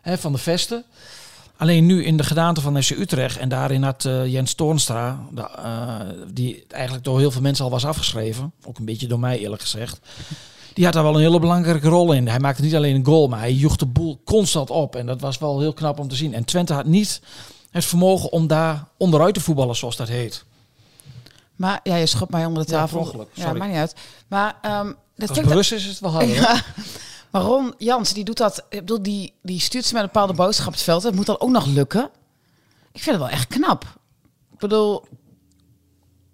hè, 0.00 0.18
van 0.18 0.32
de 0.32 0.38
vesten. 0.38 0.84
Alleen 1.56 1.86
nu 1.86 2.04
in 2.04 2.16
de 2.16 2.24
gedaante 2.24 2.60
van 2.60 2.82
FC 2.82 2.90
Utrecht. 2.90 3.38
En 3.38 3.48
daarin 3.48 3.82
had 3.82 4.04
eh, 4.04 4.26
Jens 4.26 4.54
Toornstra, 4.54 5.20
de, 5.30 5.42
eh, 5.42 6.00
die 6.32 6.64
eigenlijk 6.68 7.04
door 7.04 7.18
heel 7.18 7.30
veel 7.30 7.40
mensen 7.40 7.64
al 7.64 7.70
was 7.70 7.84
afgeschreven. 7.84 8.52
Ook 8.64 8.78
een 8.78 8.84
beetje 8.84 9.06
door 9.06 9.20
mij 9.20 9.38
eerlijk 9.38 9.62
gezegd. 9.62 9.98
Die 10.74 10.84
had 10.84 10.94
daar 10.94 11.02
wel 11.02 11.14
een 11.14 11.20
hele 11.20 11.40
belangrijke 11.40 11.88
rol 11.88 12.12
in. 12.12 12.28
Hij 12.28 12.38
maakte 12.38 12.62
niet 12.62 12.74
alleen 12.74 12.94
een 12.94 13.04
goal, 13.06 13.28
maar 13.28 13.38
hij 13.38 13.52
joeg 13.52 13.76
de 13.76 13.86
boel 13.86 14.20
constant 14.24 14.70
op. 14.70 14.96
En 14.96 15.06
dat 15.06 15.20
was 15.20 15.38
wel 15.38 15.60
heel 15.60 15.72
knap 15.72 15.98
om 15.98 16.08
te 16.08 16.16
zien. 16.16 16.34
En 16.34 16.44
Twente 16.44 16.72
had 16.72 16.86
niet 16.86 17.20
het 17.70 17.84
vermogen 17.84 18.32
om 18.32 18.46
daar 18.46 18.84
onderuit 18.96 19.34
te 19.34 19.40
voetballen, 19.40 19.76
zoals 19.76 19.96
dat 19.96 20.08
heet. 20.08 20.44
Maar 21.56 21.80
ja, 21.82 21.96
je 21.96 22.06
schopt 22.06 22.30
mij 22.30 22.44
onder 22.44 22.66
de 22.66 22.72
Ja, 22.72 22.78
tafel. 22.78 23.26
Ja, 23.34 23.42
sorry. 23.42 23.58
maakt 23.58 23.70
niet 23.70 23.80
uit. 23.80 23.94
Maar 24.28 24.58
ehm 24.62 24.92
dat 25.16 25.30
is 25.60 25.86
het 25.86 26.00
wel. 26.00 26.22
Ja. 26.26 26.62
Maar 27.36 27.44
Ron 27.44 27.74
Jans, 27.78 28.12
die 28.12 28.24
doet 28.24 28.36
dat. 28.36 28.64
Ik 28.68 28.78
bedoel, 28.78 29.02
die, 29.02 29.32
die 29.42 29.60
stuurt 29.60 29.84
ze 29.84 29.92
met 29.92 30.02
een 30.02 30.08
bepaalde 30.12 30.32
boodschap 30.32 30.72
het 30.72 30.82
veld. 30.82 31.02
Het 31.02 31.14
moet 31.14 31.26
dan 31.26 31.40
ook 31.40 31.50
nog 31.50 31.66
lukken. 31.66 32.10
Ik 32.92 33.02
vind 33.02 33.16
het 33.16 33.24
wel 33.24 33.34
echt 33.34 33.46
knap. 33.46 33.84
Ik 34.52 34.58
bedoel, 34.58 35.04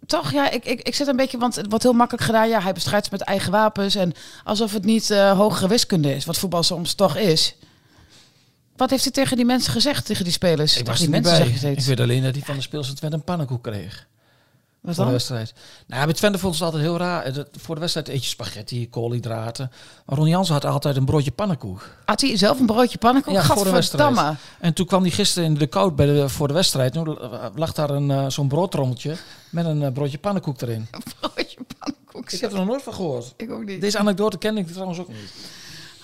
toch? 0.07 0.33
Ja, 0.33 0.51
ik, 0.51 0.65
ik, 0.65 0.81
ik 0.81 0.95
zit 0.95 1.07
een 1.07 1.17
beetje, 1.17 1.39
want 1.39 1.57
het 1.57 1.67
wordt 1.69 1.85
heel 1.85 1.93
makkelijk 1.93 2.25
gedaan. 2.25 2.49
Ja, 2.49 2.61
hij 2.61 2.73
bestrijdt 2.73 3.05
ze 3.05 3.11
met 3.13 3.21
eigen 3.21 3.51
wapens 3.51 3.95
en 3.95 4.13
alsof 4.45 4.73
het 4.73 4.85
niet 4.85 5.11
eh, 5.11 5.37
hogere 5.37 5.69
wiskunde 5.69 6.15
is, 6.15 6.25
wat 6.25 6.39
voetbal 6.39 6.63
soms 6.63 6.95
toch 6.95 7.17
is. 7.17 7.55
Wat 8.77 8.91
heeft 8.91 9.05
hij 9.05 9.13
tegen 9.13 9.37
die 9.37 9.47
mensen 9.47 9.73
gezegd, 9.73 10.07
tegen 10.07 10.25
die 10.25 10.33
spelers? 10.33 10.77
Ik 10.77 10.87
was 10.87 10.99
die 10.99 11.09
mensen 11.09 11.61
bij. 11.61 11.73
Ik 11.73 11.81
weet 11.81 12.01
alleen 12.01 12.23
dat 12.23 12.35
hij 12.35 12.43
van 12.45 12.55
de 12.55 12.63
speels 12.63 12.87
van 12.87 12.97
Twente 12.97 13.17
een 13.17 13.25
pannenkoek 13.25 13.63
kreeg. 13.63 14.07
Wat 14.83 14.95
Voor 14.95 15.05
de 15.05 15.11
wedstrijd. 15.11 15.53
Nou, 15.87 16.05
bij 16.05 16.15
Twente 16.15 16.39
vond 16.39 16.57
ze 16.57 16.65
het 16.65 16.73
altijd 16.73 16.91
heel 16.91 16.99
raar. 16.99 17.25
Eh, 17.25 17.45
Voor 17.53 17.75
de 17.75 17.81
wedstrijd 17.81 18.09
eet 18.09 18.23
je 18.23 18.29
spaghetti, 18.29 18.89
koolhydraten. 18.89 19.71
Maar 20.07 20.17
Ron 20.19 20.29
Jansen 20.29 20.55
had 20.55 20.65
altijd 20.65 20.97
een 20.97 21.05
broodje 21.05 21.31
pannenkoek. 21.31 21.89
Had 22.05 22.21
hij 22.21 22.37
zelf 22.37 22.61
een 22.61 22.67
broodje 22.67 22.99
pannenkoek? 22.99 23.35
Ja, 23.35 23.43
voor 23.43 23.65
de 23.65 23.71
wedstrijd. 23.71 24.37
En 24.61 24.75
toen 24.75 24.87
kwam 24.87 25.03
hij 25.03 25.11
gisteren 25.11 25.49
in 25.49 25.55
de 25.55 25.67
koud 25.67 25.97
bij 25.97 26.07
de, 26.07 26.29
voor 26.29 26.49
de 26.49 26.55
wedstrijd. 26.55 26.93
Toen 26.93 27.19
lag 27.55 27.73
daar 27.73 27.91
een, 27.91 28.11
eh, 28.11 28.29
zo'n 28.29 28.49
broodtrommeltje 28.49 29.17
met 29.51 29.65
een 29.67 29.83
eh, 29.83 29.93
broodje 29.93 30.19
pannenkoek 30.19 30.61
erin. 30.61 30.87
Een 30.91 31.03
broodje 31.21 31.59
pannenkoek. 31.79 32.31
Ik 32.31 32.41
heb 32.41 32.51
er 32.53 32.59
nog 32.59 32.67
nooit 32.67 32.83
van 32.83 32.95
gehoord. 32.95 33.35
Ik 33.37 33.51
ook 33.51 33.65
niet. 33.65 33.81
Deze 33.81 33.99
anekdote 33.99 34.39
kende 34.39 34.61
ik 34.61 34.67
trouwens 34.67 34.99
ook 34.99 35.09
niet. 35.09 35.33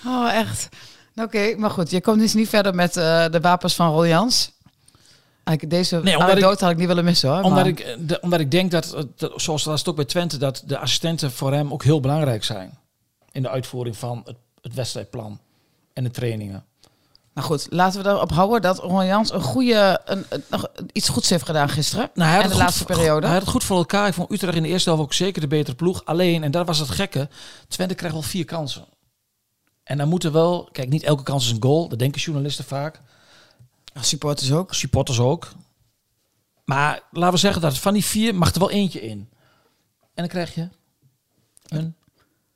Oh, 0.05 0.33
echt. 0.33 0.69
Oké, 1.15 1.55
maar 1.57 1.69
goed. 1.69 1.91
Je 1.91 2.01
komt 2.01 2.19
dus 2.19 2.33
niet 2.33 2.49
verder 2.49 2.75
met 2.75 2.93
de 2.93 3.39
wapens 3.41 3.75
van 3.75 3.91
Roy 3.91 4.07
Jans. 4.07 4.51
Eigenlijk 5.49 5.77
Deze 5.77 5.95
Nee, 5.95 6.13
omdat 6.15 6.29
anekdote 6.31 6.63
had 6.63 6.73
ik 6.73 6.79
niet 6.79 6.87
willen 6.87 7.03
missen 7.03 7.29
hoor. 7.29 7.41
Omdat 7.41 7.51
maar- 7.51 7.67
ik, 7.67 7.79
eh, 7.79 7.95
de, 7.99 8.19
omdat 8.21 8.39
ik 8.39 8.51
denk 8.51 8.71
dat, 8.71 8.93
eh, 8.93 9.03
dat, 9.15 9.41
zoals 9.41 9.63
dat 9.63 9.87
ook 9.87 9.95
bij 9.95 10.05
Twente, 10.05 10.37
dat 10.37 10.63
de 10.65 10.77
assistenten 10.77 11.31
voor 11.31 11.53
hem 11.53 11.73
ook 11.73 11.83
heel 11.83 11.99
belangrijk 11.99 12.43
zijn. 12.43 12.77
In 13.31 13.41
de 13.41 13.49
uitvoering 13.49 13.97
van 13.97 14.21
het, 14.25 14.35
het 14.61 14.73
wedstrijdplan 14.73 15.39
en 15.93 16.03
de 16.03 16.11
trainingen. 16.11 16.63
Maar 17.33 17.43
goed, 17.43 17.67
laten 17.69 18.03
we 18.03 18.09
erop 18.09 18.31
houden 18.31 18.61
dat 18.61 18.79
Roy 18.79 19.05
Jans 19.05 19.33
een 19.33 19.41
goede, 19.41 20.01
een, 20.05 20.25
een- 20.29 20.43
nog 20.49 20.67
iets 20.91 21.09
goeds 21.09 21.29
heeft 21.29 21.45
gedaan 21.45 21.69
gisteren. 21.69 22.09
Nou, 22.13 22.27
hij 22.29 22.35
had 22.35 22.43
en 22.51 22.57
de 22.57 22.63
laatste 22.63 22.85
periode. 22.85 23.25
Hij 23.25 23.33
had 23.33 23.41
het 23.41 23.51
goed 23.51 23.63
voor 23.63 23.77
elkaar. 23.77 24.07
Ik 24.07 24.13
vond 24.13 24.31
Utrecht 24.31 24.55
in 24.55 24.63
de 24.63 24.69
eerste 24.69 24.89
helft 24.89 25.03
ook 25.03 25.13
zeker 25.13 25.41
de 25.41 25.47
betere 25.47 25.75
ploeg. 25.75 26.05
Alleen, 26.05 26.43
en 26.43 26.51
dat 26.51 26.67
was 26.67 26.79
het 26.79 26.89
gekke, 26.89 27.29
Twente 27.67 27.95
krijgt 27.95 28.15
wel 28.15 28.23
vier 28.25 28.45
kansen. 28.45 28.85
En 29.83 29.97
dan 29.97 30.07
moeten 30.07 30.31
wel, 30.31 30.69
kijk, 30.71 30.89
niet 30.89 31.03
elke 31.03 31.23
kans 31.23 31.45
is 31.45 31.51
een 31.51 31.63
goal. 31.63 31.87
Dat 31.89 31.99
denken 31.99 32.21
journalisten 32.21 32.65
vaak. 32.65 33.01
Supporters 33.93 34.51
ook. 34.51 34.73
Supporters 34.73 35.19
ook. 35.19 35.51
Maar 36.65 37.01
laten 37.11 37.33
we 37.33 37.39
zeggen 37.39 37.61
dat 37.61 37.77
van 37.77 37.93
die 37.93 38.05
vier 38.05 38.35
mag 38.35 38.53
er 38.53 38.59
wel 38.59 38.71
eentje 38.71 39.01
in. 39.01 39.29
En 39.99 40.25
dan 40.25 40.27
krijg 40.27 40.55
je 40.55 40.69
een 41.67 41.95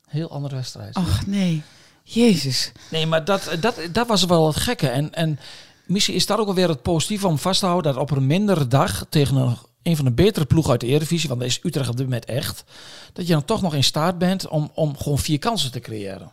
heel 0.06 0.30
andere 0.30 0.54
wedstrijd. 0.54 0.94
Ach 0.94 1.26
nee. 1.26 1.62
Jezus. 2.02 2.72
Nee, 2.90 3.06
maar 3.06 3.24
dat, 3.24 3.56
dat, 3.60 3.80
dat 3.92 4.06
was 4.06 4.24
wel 4.24 4.46
het 4.46 4.56
gekke. 4.56 4.88
En, 4.88 5.14
en 5.14 5.38
misschien 5.86 6.14
is 6.14 6.26
dat 6.26 6.38
ook 6.38 6.46
alweer 6.46 6.68
het 6.68 6.82
positieve 6.82 7.26
om 7.26 7.38
vast 7.38 7.60
te 7.60 7.66
houden... 7.66 7.92
dat 7.92 8.02
op 8.02 8.10
een 8.10 8.26
mindere 8.26 8.66
dag 8.66 9.06
tegen 9.08 9.36
een, 9.36 9.56
een 9.82 9.96
van 9.96 10.04
de 10.04 10.10
betere 10.10 10.44
ploegen 10.44 10.70
uit 10.70 10.80
de 10.80 10.86
Eredivisie... 10.86 11.28
want 11.28 11.40
dat 11.40 11.48
is 11.48 11.60
Utrecht 11.62 11.88
op 11.88 11.96
dit 11.96 12.06
moment 12.06 12.24
echt... 12.24 12.64
dat 13.12 13.26
je 13.26 13.32
dan 13.32 13.44
toch 13.44 13.62
nog 13.62 13.74
in 13.74 13.84
staat 13.84 14.18
bent 14.18 14.48
om, 14.48 14.70
om 14.74 14.96
gewoon 14.96 15.18
vier 15.18 15.38
kansen 15.38 15.72
te 15.72 15.80
creëren. 15.80 16.32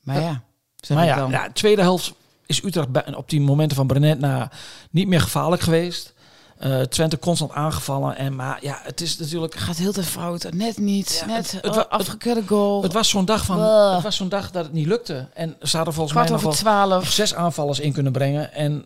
Maar 0.00 0.20
ja. 0.20 0.42
Maar 0.88 1.02
ik 1.02 1.08
ja, 1.08 1.16
dan. 1.16 1.30
ja, 1.30 1.50
tweede 1.52 1.82
helft 1.82 2.14
is 2.46 2.64
Utrecht 2.64 2.88
bij- 2.88 3.14
op 3.14 3.28
die 3.30 3.40
momenten 3.40 3.76
van 3.76 3.86
Brenet 3.86 4.18
na 4.18 4.50
niet 4.90 5.08
meer 5.08 5.20
gevaarlijk 5.20 5.62
geweest. 5.62 6.12
Eh, 6.58 6.80
Twente 6.80 7.18
constant 7.18 7.52
aangevallen. 7.52 8.16
En, 8.16 8.36
maar 8.36 8.58
ja, 8.60 8.78
het 8.82 9.00
is 9.00 9.18
natuurlijk... 9.18 9.54
Gaat 9.54 9.76
heel 9.76 9.92
te 9.92 10.02
fout. 10.02 10.46
Net 10.52 10.78
niet. 10.78 11.16
Ja, 11.26 11.26
net 11.34 11.58
het- 11.60 11.90
afgekeurde 11.90 12.42
goal. 12.46 12.82
Het 12.82 12.92
was 12.92 13.08
zo'n 13.08 13.24
dag 13.24 13.44
van, 13.44 13.60
het 13.94 14.02
was 14.02 14.16
zo'n 14.16 14.28
dag 14.28 14.50
dat 14.50 14.64
het 14.64 14.72
niet 14.72 14.86
lukte. 14.86 15.28
En 15.34 15.56
ze 15.62 15.76
hadden 15.76 15.94
volgens 15.94 16.14
kwart 16.14 16.28
mij 16.30 16.38
nog 16.38 16.46
over 16.46 16.64
wel 16.64 16.74
twaalf. 16.88 17.10
zes 17.12 17.34
aanvallers 17.34 17.78
in 17.80 17.92
kunnen 17.92 18.12
brengen. 18.12 18.52
En 18.54 18.84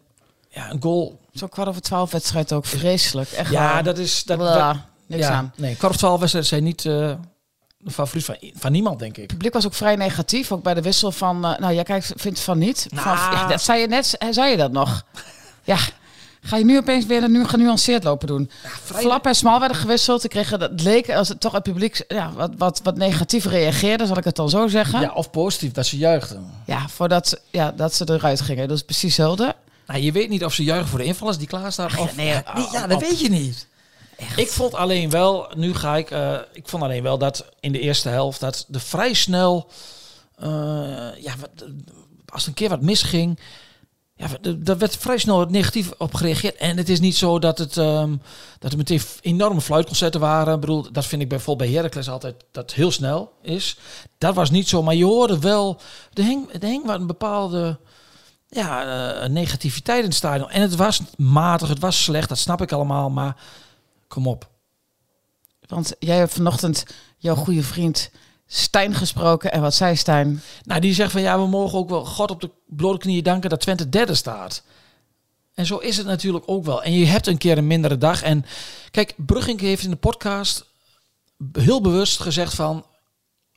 ja, 0.48 0.70
een 0.70 0.82
goal. 0.82 1.20
Zo'n 1.32 1.48
kwart 1.48 1.68
over 1.68 1.82
twaalf 1.82 2.10
wedstrijd 2.10 2.52
ook 2.52 2.64
vreselijk. 2.66 3.30
Echt 3.30 3.50
Ja, 3.50 3.72
waar. 3.72 3.84
dat 3.84 3.98
is... 3.98 4.24
Dat, 4.24 4.38
Blah. 4.38 4.68
dat- 4.68 4.76
Niks 5.06 5.26
ja, 5.26 5.32
aan. 5.32 5.52
Nee, 5.56 5.76
kwart 5.76 5.92
of 5.92 5.98
twaalf 5.98 6.18
wedstrijden 6.20 6.50
zijn 6.50 6.64
niet 6.64 6.84
eh, 6.84 7.12
de 7.78 7.90
favoriet 7.90 8.24
van, 8.24 8.36
van 8.54 8.72
niemand, 8.72 8.98
denk 8.98 9.12
ik. 9.16 9.22
Het 9.22 9.26
publiek 9.32 9.52
was 9.52 9.66
ook 9.66 9.74
vrij 9.74 9.96
negatief, 9.96 10.52
ook 10.52 10.62
bij 10.62 10.74
de 10.74 10.82
wissel 10.82 11.12
van... 11.12 11.44
eh, 11.44 11.58
nou, 11.58 11.74
jij 11.74 11.82
kijkt, 11.82 12.12
vindt 12.16 12.40
van 12.40 12.58
niet. 12.58 12.86
Nou. 12.90 13.02
Van, 13.02 13.16
ja, 13.16 13.46
dat 13.46 13.62
zei 13.62 13.80
je 13.80 13.86
net, 13.86 14.14
eh, 14.18 14.28
zei 14.30 14.50
je 14.50 14.56
dat 14.56 14.72
nog? 14.72 15.02
ja, 15.64 15.76
ga 16.40 16.56
je 16.56 16.64
nu 16.64 16.76
opeens 16.78 17.06
weer 17.06 17.30
nu 17.30 17.44
genuanceerd 17.46 18.04
lopen 18.04 18.26
doen? 18.26 18.50
vrij- 18.62 19.00
Flap 19.00 19.26
en 19.26 19.34
Smal 19.34 19.58
werden 19.60 19.76
gewisseld. 19.76 20.24
Ik 20.24 20.30
kreeg 20.30 20.50
het 20.50 20.80
leek 20.82 21.10
als 21.10 21.28
het 21.28 21.40
toch 21.40 21.52
het 21.52 21.62
publiek 21.62 22.04
ja, 22.08 22.32
wat, 22.32 22.50
wat, 22.58 22.80
wat 22.82 22.96
negatief 22.96 23.44
reageerde, 23.44 24.06
zal 24.06 24.16
ik 24.18 24.24
het 24.24 24.36
dan 24.36 24.48
zo 24.50 24.66
zeggen. 24.68 25.00
Ja, 25.00 25.12
of 25.12 25.30
positief, 25.30 25.72
dat 25.72 25.86
ze 25.86 25.96
juichten. 25.96 26.50
Ja, 26.66 26.88
voordat 26.88 27.28
ze, 27.28 27.40
ja, 27.50 27.72
dat 27.72 27.94
ze 27.94 28.04
eruit 28.10 28.40
gingen. 28.40 28.68
Dat 28.68 28.76
is 28.76 28.82
precies 28.82 29.16
hetzelfde. 29.16 29.54
Nou, 29.86 30.00
je 30.00 30.12
weet 30.12 30.28
niet 30.28 30.44
of 30.44 30.52
ze 30.54 30.64
juichen 30.64 30.88
voor 30.88 30.98
de 30.98 31.04
invallers 31.04 31.38
die 31.38 31.46
klaarstaan. 31.46 31.98
Of, 31.98 32.16
nee, 32.16 32.26
ja, 32.26 32.42
oh, 32.56 32.72
ja, 32.72 32.86
dat 32.86 32.96
op. 32.96 33.02
weet 33.08 33.20
je 33.20 33.30
niet. 33.30 33.66
Ik 34.36 34.48
vond 34.48 34.74
alleen 34.74 35.10
wel, 35.10 35.50
nu 35.56 35.74
ga 35.74 35.96
ik, 35.96 36.10
eh, 36.10 36.38
ik 36.52 36.68
vond 36.68 36.82
alleen 36.82 37.02
wel 37.02 37.18
dat 37.18 37.44
in 37.60 37.72
de 37.72 37.80
eerste 37.80 38.08
helft 38.08 38.40
dat 38.40 38.66
er 38.72 38.80
vrij 38.80 39.14
snel, 39.14 39.70
eh, 40.34 40.48
ja, 41.20 41.34
wat, 41.40 41.64
als 42.26 42.46
een 42.46 42.54
keer 42.54 42.68
wat 42.68 42.80
misging, 42.80 43.38
ja, 44.14 44.28
daar 44.58 44.78
werd 44.78 44.96
vrij 44.96 45.18
snel 45.18 45.44
negatief 45.44 45.90
op 45.98 46.14
gereageerd. 46.14 46.56
En 46.56 46.76
het 46.76 46.88
is 46.88 47.00
niet 47.00 47.16
zo 47.16 47.38
dat 47.38 47.58
het, 47.58 47.76
ehm, 47.76 48.16
dat 48.58 48.72
er 48.72 48.76
meteen 48.76 49.00
enorme 49.20 49.60
fluitconcerten 49.60 50.20
waren. 50.20 50.54
Ik 50.54 50.60
bedoel, 50.60 50.92
dat 50.92 51.06
vind 51.06 51.22
ik 51.22 51.28
bijvoorbeeld 51.28 51.70
bij 51.70 51.78
Heracles 51.78 52.08
altijd 52.08 52.44
dat 52.52 52.62
het 52.62 52.74
heel 52.74 52.90
snel 52.90 53.32
is. 53.42 53.76
Dat 54.18 54.34
was 54.34 54.50
niet 54.50 54.68
zo, 54.68 54.82
maar 54.82 54.94
je 54.94 55.04
hoorde 55.04 55.38
wel, 55.38 55.80
er 56.12 56.24
hing, 56.24 56.52
er 56.52 56.68
hing 56.68 56.86
wat 56.86 57.00
een 57.00 57.06
bepaalde 57.06 57.78
ja, 58.48 58.84
eh, 59.22 59.28
negativiteit 59.28 59.98
in 59.98 60.08
het 60.08 60.14
stadion. 60.14 60.50
En 60.50 60.62
het 60.62 60.76
was 60.76 61.00
matig, 61.16 61.68
het 61.68 61.78
was 61.78 62.02
slecht, 62.02 62.28
dat 62.28 62.38
snap 62.38 62.62
ik 62.62 62.72
allemaal, 62.72 63.10
maar 63.10 63.36
kom 64.08 64.26
op. 64.26 64.50
Want 65.66 65.92
jij 65.98 66.16
hebt 66.16 66.32
vanochtend 66.32 66.84
jouw 67.16 67.34
goede 67.34 67.62
vriend 67.62 68.10
Stijn 68.46 68.94
gesproken. 68.94 69.52
En 69.52 69.60
wat 69.60 69.74
zei 69.74 69.96
Stijn? 69.96 70.42
Nou, 70.62 70.80
die 70.80 70.94
zegt 70.94 71.12
van 71.12 71.20
ja, 71.20 71.38
we 71.38 71.46
mogen 71.46 71.78
ook 71.78 71.88
wel 71.88 72.04
God 72.04 72.30
op 72.30 72.40
de 72.40 72.50
blote 72.66 72.98
knieën 72.98 73.22
danken 73.22 73.50
dat 73.50 73.60
Twente 73.60 73.88
derde 73.88 74.14
staat. 74.14 74.62
En 75.54 75.66
zo 75.66 75.76
is 75.76 75.96
het 75.96 76.06
natuurlijk 76.06 76.44
ook 76.46 76.64
wel. 76.64 76.82
En 76.82 76.92
je 76.92 77.06
hebt 77.06 77.26
een 77.26 77.38
keer 77.38 77.58
een 77.58 77.66
mindere 77.66 77.98
dag. 77.98 78.22
En 78.22 78.44
kijk, 78.90 79.14
Brugging 79.16 79.60
heeft 79.60 79.84
in 79.84 79.90
de 79.90 79.96
podcast 79.96 80.64
heel 81.52 81.80
bewust 81.80 82.20
gezegd 82.20 82.54
van 82.54 82.84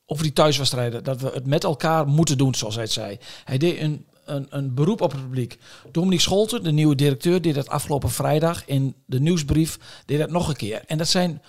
over 0.06 0.24
die 0.24 0.34
thuiswedstrijden 0.34 1.04
dat 1.04 1.22
we 1.22 1.30
het 1.34 1.46
met 1.46 1.64
elkaar 1.64 2.08
moeten 2.08 2.38
doen, 2.38 2.56
zoals 2.56 2.76
hij 2.76 2.84
het 2.84 2.94
zei. 2.94 3.18
Hij 3.44 3.58
deed 3.58 3.80
een, 3.80 4.06
een, 4.32 4.48
een 4.50 4.74
beroep 4.74 5.02
op 5.02 5.12
het 5.12 5.22
publiek. 5.22 5.58
Dominique 5.92 6.24
Scholten, 6.24 6.64
de 6.64 6.72
nieuwe 6.72 6.96
directeur, 6.96 7.42
deed 7.42 7.56
dat 7.56 7.70
afgelopen 7.70 8.10
vrijdag 8.10 8.66
in 8.66 8.96
de 9.06 9.20
nieuwsbrief, 9.20 9.80
deed 10.06 10.20
dat 10.20 10.30
nog 10.30 10.48
een 10.48 10.56
keer. 10.56 10.84
En 10.88 10.98
dat 10.98 11.08
zijn, 11.08 11.42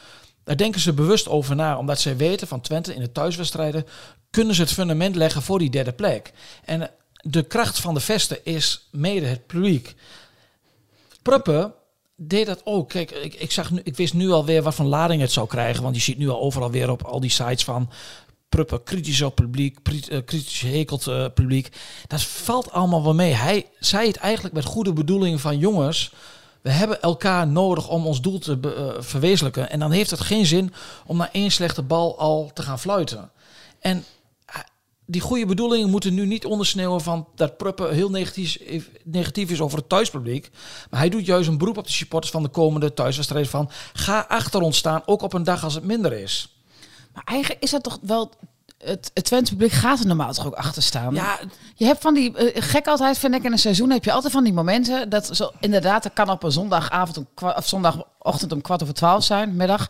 daar 0.44 0.56
denken 0.56 0.80
ze 0.80 0.92
bewust 0.92 1.28
over 1.28 1.56
na, 1.56 1.78
omdat 1.78 2.00
zij 2.00 2.16
weten 2.16 2.48
van 2.48 2.60
Twente 2.60 2.94
in 2.94 3.00
de 3.00 3.12
thuiswedstrijden 3.12 3.86
kunnen 4.32 4.54
ze 4.54 4.62
het 4.62 4.72
fundament 4.72 5.16
leggen 5.16 5.42
voor 5.42 5.58
die 5.58 5.70
derde 5.70 5.92
plek. 5.92 6.32
En 6.64 6.90
de 7.20 7.42
kracht 7.42 7.80
van 7.80 7.94
de 7.94 8.00
vesten 8.00 8.44
is 8.44 8.88
mede 8.90 9.26
het 9.26 9.46
publiek. 9.46 9.94
Pruppen 11.22 11.74
deed 12.16 12.46
dat 12.46 12.60
ook. 12.64 12.88
Kijk, 12.88 13.10
ik, 13.10 13.34
ik, 13.34 13.50
zag 13.50 13.70
nu, 13.70 13.80
ik 13.84 13.96
wist 13.96 14.14
nu 14.14 14.30
alweer 14.30 14.62
wat 14.62 14.74
voor 14.74 14.84
lading 14.84 15.20
het 15.20 15.32
zou 15.32 15.46
krijgen. 15.46 15.82
Want 15.82 15.94
je 15.94 16.02
ziet 16.02 16.18
nu 16.18 16.28
al 16.28 16.40
overal 16.40 16.70
weer 16.70 16.90
op 16.90 17.02
al 17.02 17.20
die 17.20 17.30
sites 17.30 17.64
van 17.64 17.90
Pruppen 18.52 18.82
kritisch 18.82 19.22
op 19.22 19.34
publiek, 19.34 19.78
eh, 19.82 20.18
kritisch 20.24 20.60
hekelt 20.60 21.06
eh, 21.06 21.24
publiek. 21.34 21.76
Dat 22.06 22.22
valt 22.22 22.72
allemaal 22.72 23.02
wel 23.02 23.14
mee. 23.14 23.32
Hij 23.32 23.66
zei 23.78 24.06
het 24.06 24.16
eigenlijk 24.16 24.54
met 24.54 24.64
goede 24.64 24.92
bedoelingen 24.92 25.38
van 25.38 25.58
jongens. 25.58 26.12
We 26.62 26.70
hebben 26.70 27.02
elkaar 27.02 27.46
nodig 27.46 27.88
om 27.88 28.06
ons 28.06 28.20
doel 28.20 28.38
te 28.38 28.58
eh, 28.62 29.02
verwezenlijken. 29.02 29.70
En 29.70 29.78
dan 29.78 29.90
heeft 29.90 30.10
het 30.10 30.20
geen 30.20 30.46
zin 30.46 30.72
om 31.06 31.16
na 31.16 31.32
één 31.32 31.50
slechte 31.50 31.82
bal 31.82 32.18
al 32.18 32.50
te 32.54 32.62
gaan 32.62 32.78
fluiten. 32.78 33.30
En 33.80 34.04
die 35.06 35.20
goede 35.20 35.46
bedoelingen 35.46 35.90
moeten 35.90 36.14
nu 36.14 36.26
niet 36.26 36.46
ondersneeuwen 36.46 37.00
van 37.00 37.28
dat 37.34 37.56
Pruppen 37.56 37.94
heel 37.94 38.10
negatief, 38.10 38.58
negatief 39.04 39.50
is 39.50 39.60
over 39.60 39.78
het 39.78 39.88
thuispubliek. 39.88 40.50
Maar 40.90 41.00
hij 41.00 41.08
doet 41.08 41.26
juist 41.26 41.48
een 41.48 41.58
beroep 41.58 41.78
op 41.78 41.86
de 41.86 41.92
supporters 41.92 42.32
van 42.32 42.42
de 42.42 42.48
komende 42.48 42.94
thuiswedstrijd 42.94 43.48
van 43.48 43.70
ga 43.92 44.24
achter 44.28 44.60
ons 44.60 44.76
staan, 44.76 45.02
ook 45.06 45.22
op 45.22 45.32
een 45.32 45.44
dag 45.44 45.64
als 45.64 45.74
het 45.74 45.84
minder 45.84 46.12
is. 46.12 46.61
Maar 47.14 47.24
eigenlijk 47.24 47.62
is 47.62 47.70
dat 47.70 47.82
toch 47.82 47.98
wel... 48.02 48.30
Het, 48.84 49.10
het 49.14 49.24
Twente 49.24 49.50
publiek 49.50 49.72
gaat 49.72 50.00
er 50.00 50.06
normaal 50.06 50.32
toch 50.32 50.46
ook 50.46 50.54
achter 50.54 50.82
staan? 50.82 51.14
Ja, 51.14 51.38
Je 51.74 51.84
hebt 51.84 52.02
van 52.02 52.14
die... 52.14 52.36
eh, 52.36 52.62
gek 52.62 52.86
altijd, 52.86 53.18
vind 53.18 53.34
ik, 53.34 53.44
in 53.44 53.52
een 53.52 53.58
seizoen 53.58 53.90
heb 53.90 54.04
je 54.04 54.12
altijd 54.12 54.32
van 54.32 54.44
die 54.44 54.52
momenten... 54.52 55.08
dat 55.08 55.28
zo, 55.36 55.50
inderdaad, 55.60 56.02
dat 56.02 56.12
kan 56.12 56.30
op 56.30 56.42
een 56.42 56.52
zondagavond 56.52 57.16
om 57.16 57.26
of 57.56 57.68
zondagochtend 57.68 58.52
om 58.52 58.60
kwart 58.60 58.82
over 58.82 58.94
twaalf 58.94 59.24
zijn, 59.24 59.56
middag... 59.56 59.86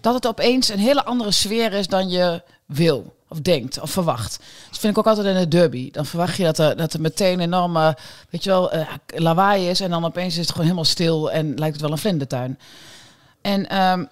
dat 0.00 0.14
het 0.14 0.26
opeens 0.26 0.68
een 0.68 0.78
hele 0.78 1.04
andere 1.04 1.30
sfeer 1.32 1.72
is 1.72 1.86
dan 1.86 2.08
je 2.08 2.42
wil. 2.66 3.14
Of 3.28 3.40
denkt, 3.40 3.80
of 3.80 3.90
verwacht. 3.90 4.38
Dat 4.70 4.78
vind 4.78 4.92
ik 4.92 4.98
ook 4.98 5.06
altijd 5.06 5.26
in 5.26 5.40
de 5.40 5.48
derby. 5.48 5.90
Dan 5.90 6.06
verwacht 6.06 6.36
je 6.36 6.44
dat 6.44 6.58
er, 6.58 6.76
dat 6.76 6.92
er 6.92 7.00
meteen 7.00 7.40
enorme, 7.40 7.96
weet 8.30 8.44
je 8.44 8.50
wel, 8.50 8.70
eh, 8.70 8.86
lawaai 9.06 9.68
is. 9.68 9.80
En 9.80 9.90
dan 9.90 10.04
opeens 10.04 10.32
is 10.32 10.38
het 10.40 10.48
gewoon 10.50 10.64
helemaal 10.64 10.84
stil 10.84 11.30
en 11.30 11.54
lijkt 11.54 11.72
het 11.74 11.82
wel 11.82 11.92
een 11.92 11.98
vlindertuin. 11.98 12.58
En 13.40 13.68
ehm, 13.68 14.04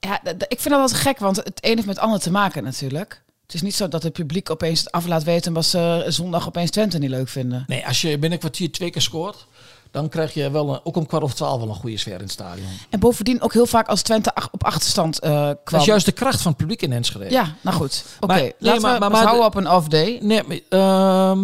ja, 0.00 0.20
ik 0.48 0.60
vind 0.60 0.74
dat 0.74 0.90
wel 0.90 1.00
gek, 1.00 1.18
want 1.18 1.36
het 1.36 1.58
een 1.60 1.74
heeft 1.74 1.86
met 1.86 1.96
het 1.96 2.04
ander 2.04 2.20
te 2.20 2.30
maken 2.30 2.64
natuurlijk. 2.64 3.22
Het 3.42 3.54
is 3.54 3.62
niet 3.62 3.74
zo 3.74 3.88
dat 3.88 4.02
het 4.02 4.12
publiek 4.12 4.50
opeens 4.50 4.78
het 4.80 4.92
af 4.92 5.06
laat 5.06 5.22
weten... 5.24 5.52
was 5.52 5.70
ze 5.70 6.04
zondag 6.08 6.46
opeens 6.46 6.70
Twente 6.70 6.98
niet 6.98 7.10
leuk 7.10 7.28
vinden. 7.28 7.64
nee, 7.66 7.86
als 7.86 8.00
je 8.00 8.08
binnen 8.10 8.32
een 8.32 8.38
kwartier 8.38 8.72
twee 8.72 8.90
keer 8.90 9.02
scoort, 9.02 9.46
dan 9.90 10.08
krijg 10.08 10.34
je 10.34 10.50
wel 10.50 10.72
een, 10.74 10.80
ook 10.84 10.96
om 10.96 11.06
kwart 11.06 11.22
over 11.22 11.36
twaalf 11.36 11.60
wel 11.60 11.68
een 11.68 11.74
goede 11.74 11.96
sfeer 11.96 12.14
in 12.14 12.20
het 12.20 12.30
stadion. 12.30 12.66
En 12.90 13.00
bovendien 13.00 13.40
ook 13.40 13.52
heel 13.52 13.66
vaak 13.66 13.88
als 13.88 14.02
Twente 14.02 14.34
ach- 14.34 14.48
op 14.52 14.64
achterstand 14.64 15.18
eh, 15.18 15.30
kwam. 15.30 15.54
Dat 15.64 15.80
is 15.80 15.86
juist 15.86 16.06
de 16.06 16.12
kracht 16.12 16.40
van 16.42 16.50
het 16.50 16.60
publiek 16.60 16.82
in 16.82 16.92
Enschede. 16.92 17.30
Ja, 17.30 17.54
nou 17.60 17.76
goed. 17.76 18.04
Oké, 18.20 18.32
nee, 18.34 18.54
laten 18.58 18.82
maar- 18.82 18.98
maar- 18.98 19.10
houden 19.10 19.40
de- 19.40 19.46
op 19.46 19.54
een 19.54 19.70
off-day. 19.70 20.18
Nee, 20.22 20.42
maar, 20.46 20.58
ehm, 20.68 21.40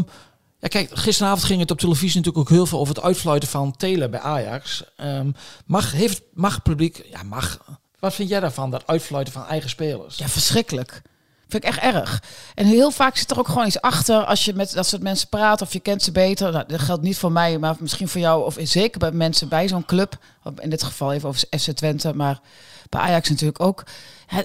ja, 0.58 0.68
kijk, 0.68 0.90
gisteravond 0.92 1.44
ging 1.44 1.60
het 1.60 1.70
op 1.70 1.78
televisie 1.78 2.16
natuurlijk 2.16 2.38
ook 2.38 2.56
heel 2.56 2.66
veel 2.66 2.78
over 2.78 2.94
het 2.94 3.04
uitfluiten 3.04 3.48
van 3.48 3.76
Telen 3.76 4.10
bij 4.10 4.20
Ajax. 4.20 4.84
Ehm, 4.96 5.30
mag, 5.66 5.92
heeft, 5.92 6.22
mag 6.32 6.54
het 6.54 6.62
publiek, 6.62 7.06
ja 7.10 7.22
mag, 7.22 7.58
wat 8.04 8.14
vind 8.14 8.28
jij 8.28 8.40
daarvan, 8.40 8.70
dat 8.70 8.86
uitfluiten 8.86 9.32
van 9.32 9.46
eigen 9.46 9.70
spelers? 9.70 10.16
Ja, 10.16 10.28
verschrikkelijk. 10.28 11.02
Vind 11.48 11.64
ik 11.64 11.70
echt 11.70 11.94
erg. 11.94 12.22
En 12.54 12.66
heel 12.66 12.90
vaak 12.90 13.16
zit 13.16 13.30
er 13.30 13.38
ook 13.38 13.48
gewoon 13.48 13.66
iets 13.66 13.80
achter 13.80 14.24
als 14.24 14.44
je 14.44 14.54
met 14.54 14.72
dat 14.72 14.86
soort 14.86 15.02
mensen 15.02 15.28
praat 15.28 15.62
of 15.62 15.72
je 15.72 15.80
kent 15.80 16.02
ze 16.02 16.12
beter. 16.12 16.52
Nou, 16.52 16.64
dat 16.66 16.80
geldt 16.80 17.02
niet 17.02 17.18
voor 17.18 17.32
mij, 17.32 17.58
maar 17.58 17.76
misschien 17.78 18.08
voor 18.08 18.20
jou 18.20 18.44
of 18.44 18.56
zeker 18.60 18.98
bij 18.98 19.12
mensen 19.12 19.48
bij 19.48 19.68
zo'n 19.68 19.84
club. 19.84 20.18
In 20.58 20.70
dit 20.70 20.82
geval 20.82 21.12
even 21.12 21.28
over 21.28 21.46
FC 21.58 21.70
Twente, 21.70 22.14
maar 22.14 22.40
bij 22.88 23.00
Ajax 23.00 23.28
natuurlijk 23.28 23.60
ook. 23.60 23.84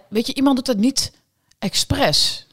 Weet 0.10 0.28
je, 0.28 0.34
iemand 0.34 0.56
doet 0.56 0.66
dat 0.66 0.78
niet 0.78 1.12
expres. 1.60 2.48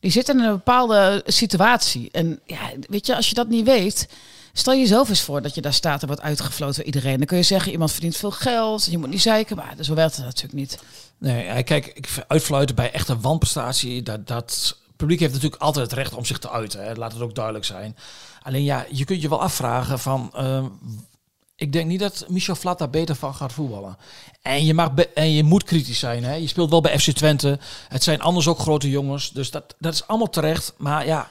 Die 0.00 0.10
zit 0.10 0.28
in 0.28 0.38
een 0.38 0.52
bepaalde 0.52 1.22
situatie. 1.26 2.08
En 2.12 2.40
ja, 2.44 2.58
weet 2.88 3.06
je, 3.06 3.16
als 3.16 3.28
je 3.28 3.34
dat 3.34 3.48
niet 3.48 3.64
weet, 3.64 4.08
stel 4.58 4.74
jezelf 4.74 5.08
eens 5.08 5.22
voor 5.22 5.42
dat 5.42 5.54
je 5.54 5.60
daar 5.60 5.72
staat 5.72 6.00
en 6.00 6.06
wordt 6.06 6.22
uitgefloten 6.22 6.74
door 6.76 6.84
iedereen. 6.84 7.16
Dan 7.16 7.26
kun 7.26 7.36
je 7.36 7.42
zeggen, 7.42 7.72
iemand 7.72 7.92
verdient 7.92 8.16
veel 8.16 8.30
geld, 8.30 8.84
je 8.84 8.98
moet 8.98 9.10
niet 9.10 9.22
zeiken, 9.22 9.56
maar 9.56 9.74
zo 9.80 9.94
werkt 9.94 10.16
het 10.16 10.24
natuurlijk 10.24 10.54
niet. 10.54 10.78
Nee, 11.18 11.62
kijk, 11.62 11.86
ik 11.86 12.08
uitfluiten 12.26 12.74
bij 12.74 12.92
echt 12.92 13.08
een 13.08 13.20
wanprestatie, 13.20 14.02
dat, 14.02 14.26
dat 14.26 14.50
het 14.50 14.76
publiek 14.96 15.20
heeft 15.20 15.32
natuurlijk 15.32 15.62
altijd 15.62 15.90
het 15.90 15.98
recht 15.98 16.14
om 16.14 16.24
zich 16.24 16.38
te 16.38 16.50
uiten. 16.50 16.84
Hè. 16.84 16.94
Laat 16.94 17.12
het 17.12 17.22
ook 17.22 17.34
duidelijk 17.34 17.64
zijn. 17.64 17.96
Alleen 18.42 18.64
ja, 18.64 18.86
je 18.90 19.04
kunt 19.04 19.22
je 19.22 19.28
wel 19.28 19.42
afvragen 19.42 19.98
van, 19.98 20.30
ehm, 20.34 20.64
ik 21.56 21.72
denk 21.72 21.86
niet 21.86 22.00
dat 22.00 22.24
Michel 22.28 22.54
Flat 22.54 22.78
daar 22.78 22.90
beter 22.90 23.14
van 23.14 23.34
gaat 23.34 23.52
voetballen. 23.52 23.96
En 24.42 24.64
je, 24.64 24.74
mag 24.74 24.90
en 24.94 25.32
je 25.32 25.42
moet 25.42 25.64
kritisch 25.64 25.98
zijn. 25.98 26.24
Hè. 26.24 26.34
Je 26.34 26.46
speelt 26.46 26.70
wel 26.70 26.80
bij 26.80 26.98
FC 26.98 27.10
Twente. 27.10 27.58
Het 27.88 28.02
zijn 28.02 28.20
anders 28.20 28.48
ook 28.48 28.58
grote 28.58 28.90
jongens. 28.90 29.32
Dus 29.32 29.50
dat, 29.50 29.74
dat 29.78 29.94
is 29.94 30.06
allemaal 30.06 30.30
terecht. 30.30 30.74
Maar 30.76 31.06
ja, 31.06 31.28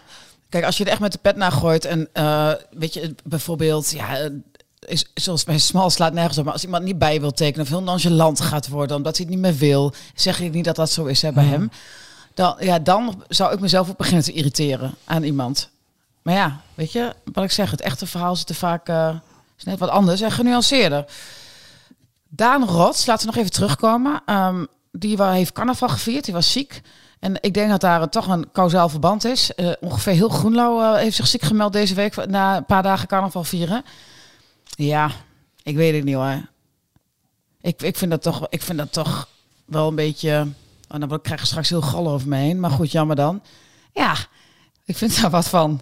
Kijk, 0.50 0.66
als 0.66 0.78
je 0.78 0.84
er 0.84 0.92
echt 0.92 1.00
met 1.00 1.12
de 1.12 1.18
pet 1.22 1.36
naar 1.36 1.52
gooit 1.52 1.86
en 1.86 2.08
eh, 2.14 2.52
weet 2.72 2.94
je, 2.94 3.16
bijvoorbeeld, 3.24 3.92
ja, 3.92 4.30
is, 4.80 5.06
zoals 5.14 5.44
bij 5.44 5.58
Smal 5.58 5.90
slaat 5.90 6.14
nergens 6.14 6.38
op, 6.38 6.44
maar 6.44 6.54
als 6.54 6.64
iemand 6.64 6.84
niet 6.84 6.98
bij 7.00 7.20
wil 7.20 7.32
tekenen 7.32 7.66
of 7.66 7.72
heel 7.72 7.84
nonchalant 7.84 8.42
gaat 8.42 8.68
worden 8.68 8.96
omdat 8.96 9.18
hij 9.18 9.26
het 9.26 9.36
niet 9.36 9.44
meer 9.44 9.56
wil, 9.56 9.94
zeg 10.16 10.40
ik 10.40 10.52
niet 10.54 10.66
dat 10.66 10.76
dat 10.76 10.92
zo 10.92 11.06
is 11.06 11.22
hè, 11.22 11.32
bij 11.32 11.44
Mhm. 11.44 11.54
hem. 11.54 11.70
Dan, 12.34 12.56
ja, 12.60 12.80
dan 12.80 13.24
zou 13.30 13.54
ik 13.54 13.60
mezelf 13.60 13.90
ook 13.90 13.98
beginnen 13.98 14.24
te 14.24 14.32
irriteren 14.32 14.96
aan 15.06 15.24
iemand. 15.24 15.70
Maar 16.22 16.34
ja, 16.34 16.62
weet 16.74 16.92
je, 16.92 17.14
wat 17.34 17.44
ik 17.44 17.52
zeg, 17.52 17.72
het 17.72 17.82
echte 17.82 18.06
verhaal 18.06 18.36
zit 18.36 18.50
er 18.50 18.56
vaak 18.56 18.88
eh, 18.90 19.16
is 19.58 19.64
net 19.64 19.80
wat 19.80 19.90
anders 19.90 20.22
en 20.22 20.32
genuanceerder. 20.32 21.06
Daan 22.30 22.66
Rots, 22.66 23.06
laten 23.06 23.26
we 23.28 23.32
nog 23.32 23.42
even 23.42 23.56
terugkomen. 23.56 24.22
Ehm, 24.26 24.66
die 24.92 25.24
heeft 25.24 25.52
carnaval 25.52 25.90
gevierd, 25.90 26.26
die 26.26 26.34
was 26.34 26.52
ziek. 26.52 26.82
En 27.26 27.38
ik 27.40 27.54
denk 27.54 27.70
dat 27.70 27.82
daar 27.82 28.10
toch 28.10 28.28
een 28.28 28.52
kausaal 28.52 28.90
verband 28.90 29.26
is. 29.26 29.56
Eh, 29.56 29.72
ongeveer 29.80 30.14
heel 30.14 30.30
Groenlo 30.30 30.82
eh, 30.82 30.96
heeft 30.96 31.16
zich 31.16 31.28
ziek 31.28 31.42
gemeld 31.42 31.74
deze 31.74 31.94
week 31.94 32.26
na 32.28 32.58
een 32.58 32.66
paar 32.66 32.84
dagen 32.84 33.08
carnaval 33.08 33.44
vieren. 33.44 33.84
Ja, 34.64 35.12
ik 35.64 35.76
weet 35.76 35.96
het 35.96 36.04
niet 36.04 36.16
hoor. 36.16 36.50
Ik, 37.62 37.82
ik, 37.82 37.96
vind 37.98 38.12
dat 38.12 38.22
toch, 38.22 38.48
ik 38.50 38.62
vind 38.62 38.78
dat 38.78 38.92
toch 38.92 39.28
wel 39.66 39.88
een 39.88 39.96
beetje... 39.96 40.48
Oh, 40.90 41.00
dan 41.00 41.22
krijg 41.22 41.40
ik 41.40 41.46
straks 41.46 41.70
heel 41.70 41.82
gal 41.82 42.08
over 42.08 42.28
me 42.28 42.36
heen. 42.38 42.60
Maar 42.60 42.72
goed, 42.72 42.92
jammer 42.92 43.16
dan. 43.16 43.42
Ja, 43.94 44.16
ik 44.86 44.98
vind 44.98 45.22
daar 45.22 45.30
wat 45.30 45.48
van. 45.48 45.82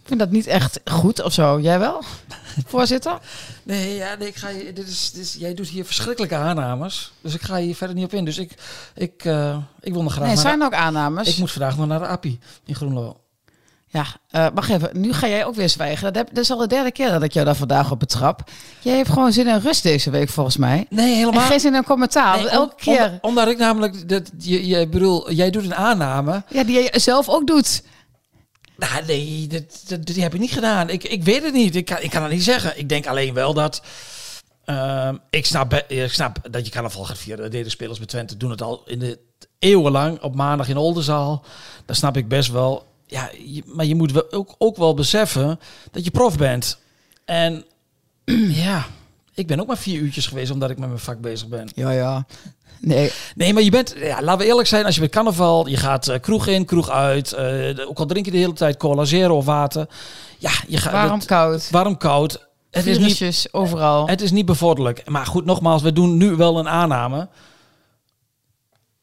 Ik 0.00 0.06
vind 0.06 0.20
dat 0.20 0.30
niet 0.30 0.46
echt 0.46 0.80
goed 0.84 1.22
of 1.22 1.32
zo. 1.32 1.60
Jij 1.60 1.78
wel, 1.78 2.02
voorzitter? 2.66 3.18
Nee, 3.62 3.94
ja, 3.96 4.14
nee, 4.14 4.28
ik 4.28 4.36
ga 4.36 4.48
je, 4.48 4.72
dit 4.72 4.88
is, 4.88 5.10
dit 5.10 5.22
is, 5.24 5.34
jij 5.38 5.54
doet 5.54 5.68
hier 5.68 5.84
verschrikkelijke 5.84 6.36
aannames. 6.36 7.12
Dus 7.20 7.34
ik 7.34 7.42
ga 7.42 7.56
hier 7.56 7.74
verder 7.76 7.96
niet 7.96 8.04
op 8.04 8.12
in. 8.12 8.24
Dus 8.24 8.38
ik, 8.38 8.52
ik, 8.94 9.24
eh, 9.24 9.56
ik 9.80 9.92
wil 9.92 10.02
nog 10.02 10.12
graag 10.12 10.26
Nee, 10.26 10.36
zijn 10.36 10.58
de- 10.58 10.64
ook 10.64 10.74
aannames? 10.74 11.28
Ik 11.28 11.38
moet 11.38 11.52
vandaag 11.52 11.76
nog 11.76 11.86
naar 11.86 11.98
de 11.98 12.06
API 12.06 12.38
in 12.64 12.74
Groenlo. 12.74 13.16
Ja, 13.90 14.04
eh 14.30 14.46
wacht 14.54 14.70
even. 14.70 14.90
Nu 14.92 15.12
ga 15.12 15.28
jij 15.28 15.44
ook 15.44 15.54
weer 15.54 15.68
zwijgen. 15.68 16.04
Dat, 16.04 16.14
heb, 16.14 16.28
dat 16.34 16.44
is 16.44 16.50
al 16.50 16.56
de 16.58 16.66
derde 16.66 16.92
keer 16.92 17.10
dat 17.10 17.22
ik 17.22 17.32
jou 17.32 17.44
daar 17.46 17.54
vandaag 17.56 17.90
op 17.90 17.98
betrap. 17.98 18.50
Jij 18.80 18.96
hebt 18.96 19.08
gewoon 19.08 19.32
zin 19.32 19.46
in 19.48 19.58
rust 19.58 19.82
deze 19.82 20.10
week 20.10 20.28
volgens 20.28 20.56
mij. 20.56 20.86
Nee, 20.90 21.10
En 21.12 21.18
helemaal 21.18 21.46
geen 21.46 21.60
zin 21.60 21.70
in 21.72 21.76
een 21.78 21.84
commentaar. 21.84 22.36
Nee, 22.36 22.48
Elke 22.48 22.74
keer. 22.76 23.04
om- 23.10 23.18
omdat 23.20 23.48
ik 23.48 23.58
namelijk, 23.58 24.08
dat, 24.08 24.30
je, 24.38 24.66
je 24.66 24.88
bedoel, 24.88 25.32
jij 25.32 25.50
doet 25.50 25.64
een 25.64 25.74
aanname. 25.74 26.42
Ja, 26.48 26.64
die 26.64 26.74
jij 26.74 26.98
zelf 27.00 27.28
ook 27.28 27.46
doet. 27.46 27.82
Nou, 28.78 29.04
nee, 29.06 29.46
dat, 29.46 30.06
die 30.06 30.22
heb 30.22 30.34
ik 30.34 30.40
niet 30.40 30.52
gedaan. 30.52 30.88
Ik, 30.90 31.04
ik 31.04 31.22
weet 31.22 31.42
het 31.42 31.52
niet. 31.54 31.76
Ik 31.76 31.84
kan, 31.84 31.98
ik 32.00 32.10
kan 32.10 32.22
het 32.22 32.32
niet 32.32 32.42
zeggen. 32.42 32.78
Ik 32.78 32.88
denk 32.88 33.06
alleen 33.06 33.34
wel 33.34 33.54
dat. 33.54 33.82
ehm, 34.64 35.16
ik, 35.30 35.46
snap, 35.46 35.84
ik 35.88 36.12
snap 36.12 36.38
dat 36.50 36.64
je 36.66 36.72
carnaval 36.72 37.04
gaat 37.04 37.18
vieren. 37.18 37.42
Dat 37.42 37.52
deden 37.52 37.70
spelers 37.70 37.98
bij 37.98 38.06
Twente 38.06 38.36
doen 38.36 38.50
het 38.50 38.62
al 38.62 38.82
in 38.86 38.98
de 38.98 39.18
eeuwenlang 39.58 40.20
op 40.20 40.34
maandag 40.34 40.68
in 40.68 40.76
Oldenzaal. 40.76 41.44
Dat 41.86 41.96
snap 41.96 42.16
ik 42.16 42.28
best 42.28 42.50
wel. 42.50 42.86
Ja, 43.06 43.30
maar 43.64 43.84
je 43.84 43.94
moet 43.94 44.12
wel 44.12 44.32
ook, 44.32 44.54
ook 44.58 44.76
wel 44.76 44.94
beseffen 44.94 45.60
dat 45.90 46.04
je 46.04 46.10
prof 46.10 46.36
bent. 46.36 46.78
En 47.24 47.64
ja, 48.64 48.86
ik 49.38 49.46
ben 49.46 49.60
ook 49.60 49.66
maar 49.66 49.78
vier 49.78 50.00
uurtjes 50.00 50.26
geweest 50.26 50.50
omdat 50.50 50.70
ik 50.70 50.78
met 50.78 50.88
mijn 50.88 51.00
vak 51.00 51.20
bezig 51.20 51.48
ben. 51.48 51.68
Ja, 51.74 51.90
ja. 51.90 52.26
Nee, 52.80 53.12
Nee, 53.34 53.52
maar 53.52 53.62
je 53.62 53.70
bent, 53.70 53.94
ja, 53.96 54.22
laten 54.22 54.40
we 54.40 54.46
eerlijk 54.46 54.68
zijn, 54.68 54.84
als 54.84 54.94
je 54.94 55.00
bij 55.00 55.08
carnaval, 55.10 55.68
je 55.68 55.76
gaat 55.76 56.08
eh, 56.08 56.20
kroeg 56.20 56.46
in, 56.46 56.64
kroeg 56.64 56.90
uit, 56.90 57.32
eh, 57.32 57.88
ook 57.88 57.98
al 57.98 58.06
drink 58.06 58.24
je 58.24 58.30
de 58.30 58.36
hele 58.38 58.52
tijd 58.52 58.76
cola 58.76 59.04
zero 59.04 59.36
of 59.36 59.44
water. 59.44 59.88
Ja, 60.38 60.50
je 60.68 60.76
gaat 60.76 60.92
warm, 60.92 61.08
dat- 61.18 61.24
koud. 61.24 61.70
warm 61.70 61.96
koud. 61.96 62.46
Het 62.70 62.86
is, 62.86 62.98
niet, 62.98 63.48
overal. 63.50 64.08
het 64.08 64.20
is 64.20 64.30
niet 64.30 64.46
bevorderlijk. 64.46 65.08
Maar 65.10 65.26
goed, 65.26 65.44
nogmaals, 65.44 65.82
we 65.82 65.92
doen 65.92 66.16
nu 66.16 66.30
wel 66.36 66.58
een 66.58 66.68
aanname. 66.68 67.28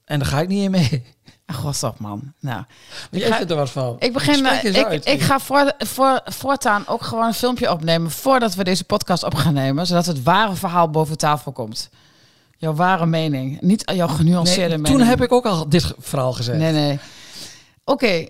En 0.05 0.19
daar 0.19 0.27
ga 0.27 0.41
ik 0.41 0.47
niet 0.47 0.63
in 0.63 0.71
mee. 0.71 1.14
Ach, 1.45 1.55
god 1.55 1.83
op 1.83 1.99
man. 1.99 2.33
Nou, 2.39 2.63
jij 3.11 3.31
ga- 3.31 3.47
er 3.47 3.55
wat 3.55 3.69
van. 3.69 3.95
ik 3.99 4.13
begin. 4.13 4.45
Ik, 4.75 4.85
uit. 4.85 5.05
ik 5.07 5.21
ga 5.21 5.39
voor, 5.39 5.73
voor, 5.77 6.21
voortaan 6.25 6.83
ook 6.87 7.01
gewoon 7.03 7.25
een 7.25 7.33
filmpje 7.33 7.71
opnemen 7.71 8.11
voordat 8.11 8.55
we 8.55 8.63
deze 8.63 8.83
podcast 8.83 9.23
op 9.23 9.35
gaan 9.35 9.53
nemen, 9.53 9.87
zodat 9.87 10.05
het 10.05 10.23
ware 10.23 10.55
verhaal 10.55 10.89
boven 10.89 11.17
tafel 11.17 11.51
komt. 11.51 11.89
Jouw 12.57 12.73
ware 12.73 13.05
mening, 13.05 13.61
niet 13.61 13.91
jouw 13.95 14.07
genuanceerde 14.07 14.69
Nee, 14.69 14.77
mening. 14.77 14.97
toen 14.99 15.07
heb 15.07 15.21
ik 15.21 15.31
ook 15.31 15.45
al 15.45 15.69
dit 15.69 15.93
verhaal 15.99 16.33
gezegd. 16.33 16.57
Nee, 16.57 16.71
nee. 16.71 16.99
Oké. 17.83 18.27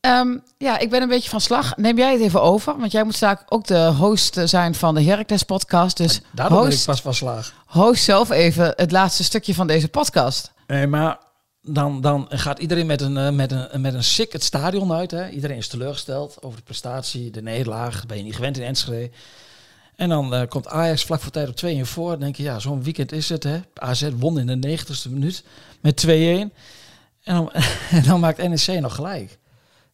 ehm, 0.00 0.36
ja, 0.58 0.78
ik 0.78 0.90
ben 0.90 1.02
een 1.02 1.08
beetje 1.08 1.28
van 1.30 1.40
slag. 1.40 1.76
Neem 1.76 1.96
jij 1.96 2.12
het 2.12 2.20
even 2.20 2.42
over? 2.42 2.78
Want 2.78 2.92
jij 2.92 3.04
moet 3.04 3.14
straks 3.14 3.42
ook 3.48 3.66
de 3.66 3.86
host 3.86 4.40
zijn 4.44 4.74
van 4.74 4.94
de 4.94 5.02
Heracles 5.02 5.42
podcast. 5.42 5.96
Dus 5.96 6.20
Daarom 6.32 6.62
ben 6.62 6.72
ik 6.72 6.82
pas 6.84 7.00
van 7.00 7.14
slaag. 7.14 7.52
host 7.66 8.04
zelf 8.04 8.30
even 8.30 8.72
het 8.76 8.92
laatste 8.92 9.24
stukje 9.24 9.54
van 9.54 9.66
deze 9.66 9.88
podcast. 9.88 10.52
Nee, 10.66 10.86
maar 10.86 11.18
dan, 11.62 12.00
dan 12.00 12.26
gaat 12.28 12.58
iedereen 12.58 12.86
met 12.86 13.00
een, 13.00 13.16
eh, 13.16 13.30
met, 13.30 13.52
een, 13.52 13.80
met 13.80 13.94
een 13.94 14.04
sick 14.04 14.32
het 14.32 14.44
stadion 14.44 14.92
uit. 14.92 15.10
Hè? 15.10 15.28
Iedereen 15.28 15.56
is 15.56 15.68
teleurgesteld 15.68 16.42
over 16.42 16.58
de 16.58 16.64
prestatie, 16.64 17.30
de 17.30 17.42
nederlaag. 17.42 18.06
Ben 18.06 18.16
je 18.16 18.22
niet 18.22 18.34
gewend 18.34 18.56
in 18.58 18.64
Enschede. 18.64 19.10
En 19.96 20.08
dan 20.08 20.34
eh, 20.34 20.48
komt 20.48 20.68
Ajax 20.68 21.04
vlak 21.04 21.20
voor 21.20 21.30
tijd 21.30 21.48
op 21.48 21.56
2 21.56 21.84
voor. 21.84 22.10
Dan 22.10 22.20
denk 22.20 22.36
je, 22.36 22.42
ja, 22.42 22.58
zo'n 22.58 22.82
weekend 22.82 23.12
is 23.12 23.28
het. 23.28 23.42
Hè? 23.42 23.60
AZ 23.74 24.08
won 24.16 24.38
in 24.38 24.60
de 24.60 24.78
90ste 24.78 25.10
minuut 25.10 25.44
met 25.80 26.06
2-1. 26.06 26.08
En 26.10 26.50
dan, 27.22 27.52
en 27.90 28.02
dan 28.02 28.20
maakt 28.20 28.48
NEC 28.48 28.80
nog 28.80 28.94
gelijk. 28.94 29.38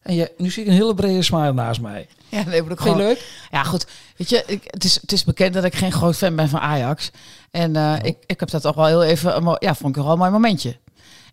En 0.01 0.15
je, 0.15 0.31
nu 0.37 0.49
zie 0.49 0.63
ik 0.63 0.69
een 0.69 0.75
hele 0.75 0.93
brede 0.93 1.21
smile 1.21 1.53
naast 1.53 1.81
mij. 1.81 2.07
Ja, 2.29 2.43
nee, 2.43 2.63
Vind 2.63 2.67
je 2.67 2.77
gewoon. 2.77 2.97
leuk? 2.97 3.47
Ja, 3.51 3.63
goed. 3.63 3.85
Weet 4.17 4.29
je, 4.29 4.43
ik, 4.47 4.63
het, 4.65 4.83
is, 4.83 5.01
het 5.01 5.11
is 5.11 5.23
bekend 5.23 5.53
dat 5.53 5.63
ik 5.63 5.75
geen 5.75 5.91
groot 5.91 6.15
fan 6.15 6.35
ben 6.35 6.49
van 6.49 6.59
Ajax. 6.59 7.11
En 7.51 7.75
eh, 7.75 7.95
ik, 8.01 8.17
ik 8.25 8.39
heb 8.39 8.49
dat 8.49 8.61
toch 8.61 8.75
wel 8.75 8.85
heel 8.85 9.03
even. 9.03 9.57
Ja, 9.59 9.75
vond 9.75 9.95
ik 9.95 10.03
wel 10.03 10.11
een 10.11 10.17
mooi 10.17 10.31
momentje. 10.31 10.77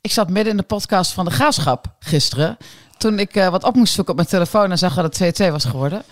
Ik 0.02 0.12
zat 0.12 0.30
midden 0.30 0.50
in 0.52 0.56
de 0.56 0.62
podcast 0.62 1.12
van 1.12 1.24
de 1.24 1.30
Graafschap 1.30 1.94
gisteren. 1.98 2.56
Toen 2.98 3.18
ik 3.18 3.34
eh, 3.36 3.48
wat 3.48 3.64
op 3.64 3.74
moest 3.74 3.92
zoeken 3.94 4.12
op 4.12 4.18
mijn 4.18 4.28
telefoon 4.28 4.70
en 4.70 4.78
zag 4.78 4.94
dat 4.94 5.18
het 5.18 5.40
2-2 5.42 5.50
was 5.50 5.64
geworden. 5.64 6.02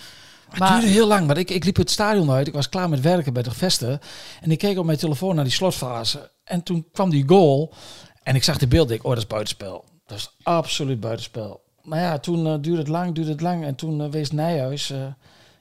Het 0.50 0.58
Maar- 0.58 0.70
duurde 0.72 0.86
heel 0.86 1.06
lang, 1.06 1.26
maar 1.26 1.38
ik, 1.38 1.50
ik 1.50 1.64
liep 1.64 1.76
het 1.76 1.90
stadion 1.90 2.30
uit. 2.30 2.46
Ik 2.46 2.52
was 2.52 2.68
klaar 2.68 2.88
met 2.88 3.00
werken 3.00 3.32
bij 3.32 3.42
de 3.42 3.50
vesten. 3.50 4.00
En 4.40 4.50
ik 4.50 4.58
keek 4.58 4.78
op 4.78 4.84
mijn 4.84 4.98
telefoon 4.98 5.34
naar 5.34 5.44
die 5.44 5.52
slotfase. 5.52 6.30
En 6.44 6.62
toen 6.62 6.86
kwam 6.92 7.10
die 7.10 7.28
goal. 7.28 7.74
En 8.22 8.34
ik 8.34 8.44
zag 8.44 8.58
de 8.58 8.66
beeld. 8.66 8.90
Ik, 8.90 9.04
oh, 9.04 9.08
dat 9.10 9.18
is 9.18 9.26
buitenspel. 9.26 9.84
Dat 10.06 10.18
is 10.18 10.34
absoluut 10.42 11.00
buitenspel. 11.00 11.60
Maar 11.82 12.00
ja, 12.00 12.18
toen 12.18 12.46
eh, 12.46 12.54
duurde 12.60 12.78
het 12.78 12.88
lang, 12.88 13.14
duurde 13.14 13.30
het 13.30 13.40
lang. 13.40 13.64
En 13.64 13.74
toen 13.74 14.00
eh, 14.00 14.10
wees 14.10 14.30
Nijhuis, 14.30 14.90
eh 14.90 14.98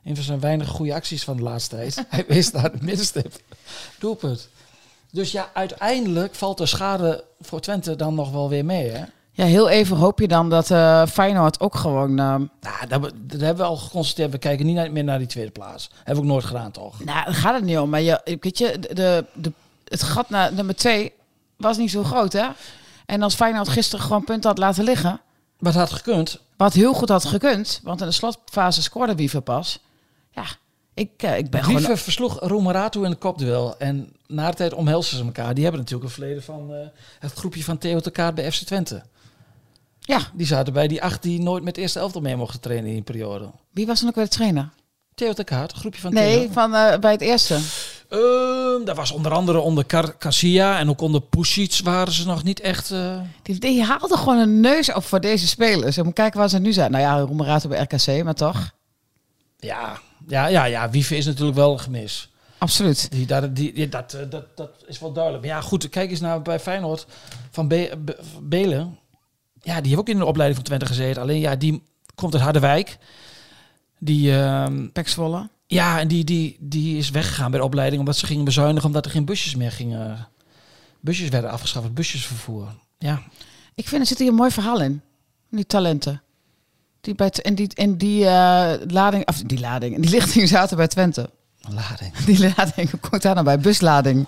een 0.04 0.16
van 0.16 0.24
zijn 0.24 0.40
weinige 0.40 0.72
goede 0.72 0.94
acties 0.94 1.24
van 1.24 1.38
de 1.38 1.44
laatste 1.44 1.76
tijd. 1.76 2.06
hij 2.10 2.26
wees 2.28 2.52
naar 2.52 2.72
de 2.72 2.78
middenstip. 2.82 3.34
Doelpunt. 4.00 4.50
Dus 5.12 5.32
ja, 5.32 5.50
uiteindelijk 5.54 6.36
valt 6.36 6.58
de 6.58 6.66
schade 6.66 7.24
voor 7.42 7.60
Twente 7.60 7.96
dan 7.96 8.16
nog 8.16 8.32
wel 8.32 8.50
weer 8.50 8.66
mee, 8.66 8.90
hè? 8.90 9.04
Ja, 9.32 9.46
heel 9.46 9.70
even 9.70 9.98
hoop 9.98 10.20
je 10.20 10.28
dan 10.28 10.50
dat 10.50 10.72
eh 10.72 11.06
Feyenoord 11.06 11.60
ook 11.60 11.76
gewoon... 11.76 12.10
eh, 12.10 12.36
Nou, 12.62 12.88
dat, 12.88 13.02
dat 13.16 13.42
hebben 13.42 13.56
we 13.64 13.70
al 13.70 13.78
geconstateerd. 13.78 14.32
We 14.32 14.38
kijken 14.38 14.66
niet 14.66 14.76
naar- 14.76 14.92
meer 14.92 15.04
naar 15.04 15.18
die 15.18 15.28
tweede 15.28 15.52
plaats. 15.52 15.90
Hebben 15.96 16.16
we 16.16 16.22
ook 16.22 16.26
nooit 16.36 16.46
gedaan, 16.46 16.72
toch? 16.72 17.04
Nou, 17.04 17.26
daar 17.26 17.34
gaat 17.34 17.54
het 17.56 17.64
niet 17.64 17.78
om. 17.78 17.90
Maar 17.90 18.02
je, 18.02 18.38
weet 18.42 18.58
je, 18.58 18.80
de, 18.80 19.26
de, 19.34 19.52
het 19.88 20.04
gat 20.04 20.30
naar 20.30 20.54
nummer 20.54 20.76
twee 20.76 21.14
was 21.58 21.78
niet 21.78 21.92
zo 21.92 22.04
groot, 22.04 22.34
hè? 22.34 22.48
En 23.06 23.22
als 23.22 23.36
Feyenoord 23.36 23.68
gisteren 23.70 24.06
gewoon 24.06 24.24
punten 24.24 24.50
had 24.50 24.60
laten 24.60 24.84
liggen... 24.84 25.22
Het 25.60 25.76
had 25.76 25.92
gekund. 25.92 26.40
Wat 26.58 26.74
heel 26.74 26.94
goed 26.94 27.10
had 27.10 27.26
gekund, 27.26 27.80
want 27.84 28.02
in 28.02 28.08
de 28.08 28.14
slotfase 28.14 28.82
scoorde 28.82 29.16
Wiever 29.16 29.42
pas. 29.42 29.80
Ja, 30.32 30.44
ik, 31.00 31.24
eh, 31.24 31.38
ik 31.38 31.50
ben 31.50 31.64
gewoon... 31.64 31.98
versloeg 31.98 32.40
Romeratu 32.40 33.04
in 33.04 33.10
de 33.10 33.16
kopduel. 33.16 33.78
En 33.78 34.10
na 34.28 34.50
de 34.50 34.56
tijd 34.56 34.74
omhelzen 34.74 35.18
ze 35.18 35.24
elkaar. 35.24 35.54
Die 35.54 35.64
hebben 35.64 35.82
natuurlijk 35.82 36.10
een 36.10 36.16
verleden 36.16 36.44
van 36.44 36.74
eh, 36.74 36.88
het 37.20 37.34
groepje 37.34 37.64
van 37.64 37.78
Theo 37.78 38.00
de 38.00 38.12
Kaart 38.12 38.36
bij 38.36 38.52
FC 38.52 38.64
Twente. 38.64 39.04
Ja, 40.00 40.20
Die 40.34 40.46
zaten 40.46 40.74
bij 40.74 40.88
die 40.88 41.04
acht 41.04 41.22
die 41.24 41.42
nooit 41.42 41.64
met 41.64 41.76
de 41.76 41.82
eerste 41.82 42.00
elftal 42.00 42.22
mee 42.22 42.36
mochten 42.36 42.60
trainen 42.60 42.88
in 42.88 42.94
die 42.94 43.04
periode. 43.04 43.50
wie 43.72 43.86
was 43.86 44.00
dan 44.00 44.10
ook 44.10 44.16
weer 44.16 44.24
de 44.24 44.30
trainer? 44.30 44.70
Theo 45.16 45.34
de 45.34 45.44
Kaart, 45.44 45.72
groepje 45.74 46.02
van 46.02 46.14
Nee, 46.14 46.40
Theo. 46.40 46.52
van, 46.52 46.76
eh, 46.76 46.98
bij 47.00 47.12
het 47.12 47.22
eerste. 47.22 47.60
Ehm, 48.10 48.86
dat 48.86 48.96
was 48.96 49.12
onder 49.12 49.32
andere 49.32 49.60
onder 49.60 49.86
Car 49.86 50.18
Casilla 50.18 50.80
en 50.80 50.90
ook 50.90 51.02
onder 51.02 51.22
Pusic 51.22 51.80
waren 51.84 52.14
ze 52.14 52.26
nog 52.26 52.44
niet 52.44 52.60
echt... 52.60 52.94
Die, 53.42 53.60
die 53.60 53.84
haalde 53.84 54.18
gewoon 54.18 54.38
een 54.38 54.60
neus 54.60 54.94
op 54.94 55.04
voor 55.04 55.20
deze 55.22 55.48
spelers. 55.48 55.98
Moet 55.98 56.14
kijken 56.14 56.40
waar 56.40 56.50
ze 56.50 56.60
nu 56.60 56.74
zijn. 56.74 56.92
Nou 56.92 57.04
ja, 57.04 57.20
Roemerato 57.20 57.70
bij 57.70 57.82
RKC, 57.82 58.24
maar 58.24 58.34
toch? 58.34 58.72
ja, 59.58 60.00
ja, 60.30 60.48
ja, 60.48 60.64
ja, 60.66 60.90
Wiever 60.90 61.18
is 61.18 61.26
natuurlijk 61.26 61.58
wel 61.58 61.72
een 61.72 61.80
gemis. 61.80 62.30
Absoluut. 62.58 63.12
Die, 63.12 63.26
dat, 63.26 63.56
die, 63.56 63.90
dat, 63.90 64.14
eh, 64.14 64.30
dat, 64.30 64.58
dat 64.58 64.70
is 64.88 65.00
wel 65.00 65.12
duidelijk. 65.14 65.46
Maar 65.46 65.54
ja, 65.56 65.62
goed, 65.62 65.90
kijk 65.90 66.10
eens 66.12 66.20
naar 66.20 66.42
bij 66.42 66.60
Feyenoord 66.60 67.06
van 67.52 67.68
Be 67.68 67.98
Be- 68.06 68.20
Belen. 68.42 68.98
Ja, 69.62 69.78
die 69.82 69.88
heeft 69.88 70.00
ook 70.02 70.10
in 70.10 70.18
de 70.18 70.26
opleiding 70.26 70.56
van 70.60 70.66
Twente 70.68 70.86
gezeten. 70.86 71.22
Alleen 71.22 71.40
ja, 71.40 71.56
die 71.56 71.84
komt 72.16 72.34
uit 72.34 72.44
Harderwijk. 72.44 72.98
Die, 74.00 74.36
ehm, 74.38 74.90
Pek 74.92 75.08
Zwolle. 75.08 75.50
ja, 75.68 76.00
en 76.00 76.08
die, 76.08 76.24
die, 76.24 76.58
die 76.60 76.98
is 76.98 77.10
weggegaan 77.10 77.52
bij 77.52 77.60
de 77.60 77.66
opleiding 77.66 78.00
omdat 78.00 78.18
ze 78.18 78.26
gingen 78.26 78.46
bezuinigen 78.46 78.88
omdat 78.88 79.06
er 79.06 79.12
geen 79.12 79.26
busjes 79.26 79.56
meer 79.56 79.72
gingen. 79.72 80.28
Busjes 81.00 81.30
werden 81.30 81.50
afgeschaft, 81.52 81.94
busjesvervoer. 81.94 82.68
Ja, 82.98 83.22
Ik 83.76 83.88
vind 83.88 84.02
er 84.02 84.08
zit 84.08 84.18
hier 84.20 84.28
een 84.28 84.34
mooi 84.36 84.52
verhaal 84.52 84.82
in. 84.82 85.02
Die 85.50 85.66
talenten. 85.66 86.22
Die 87.02 87.16
bij 87.16 87.30
en 87.30 87.56
die, 87.56 87.70
en 87.76 87.98
die 87.98 88.26
eh, 88.26 88.72
lading, 88.88 89.28
of 89.28 89.36
die 89.46 89.60
lading, 89.60 90.00
die 90.02 90.10
lichting 90.10 90.48
zaten 90.48 90.78
bij 90.78 90.88
Twente. 90.88 91.30
lading. 91.70 92.16
Die 92.26 92.54
lading, 92.56 92.90
komt 93.10 93.22
daar 93.22 93.34
nou 93.34 93.46
bij? 93.46 93.60
Buslading. 93.60 94.28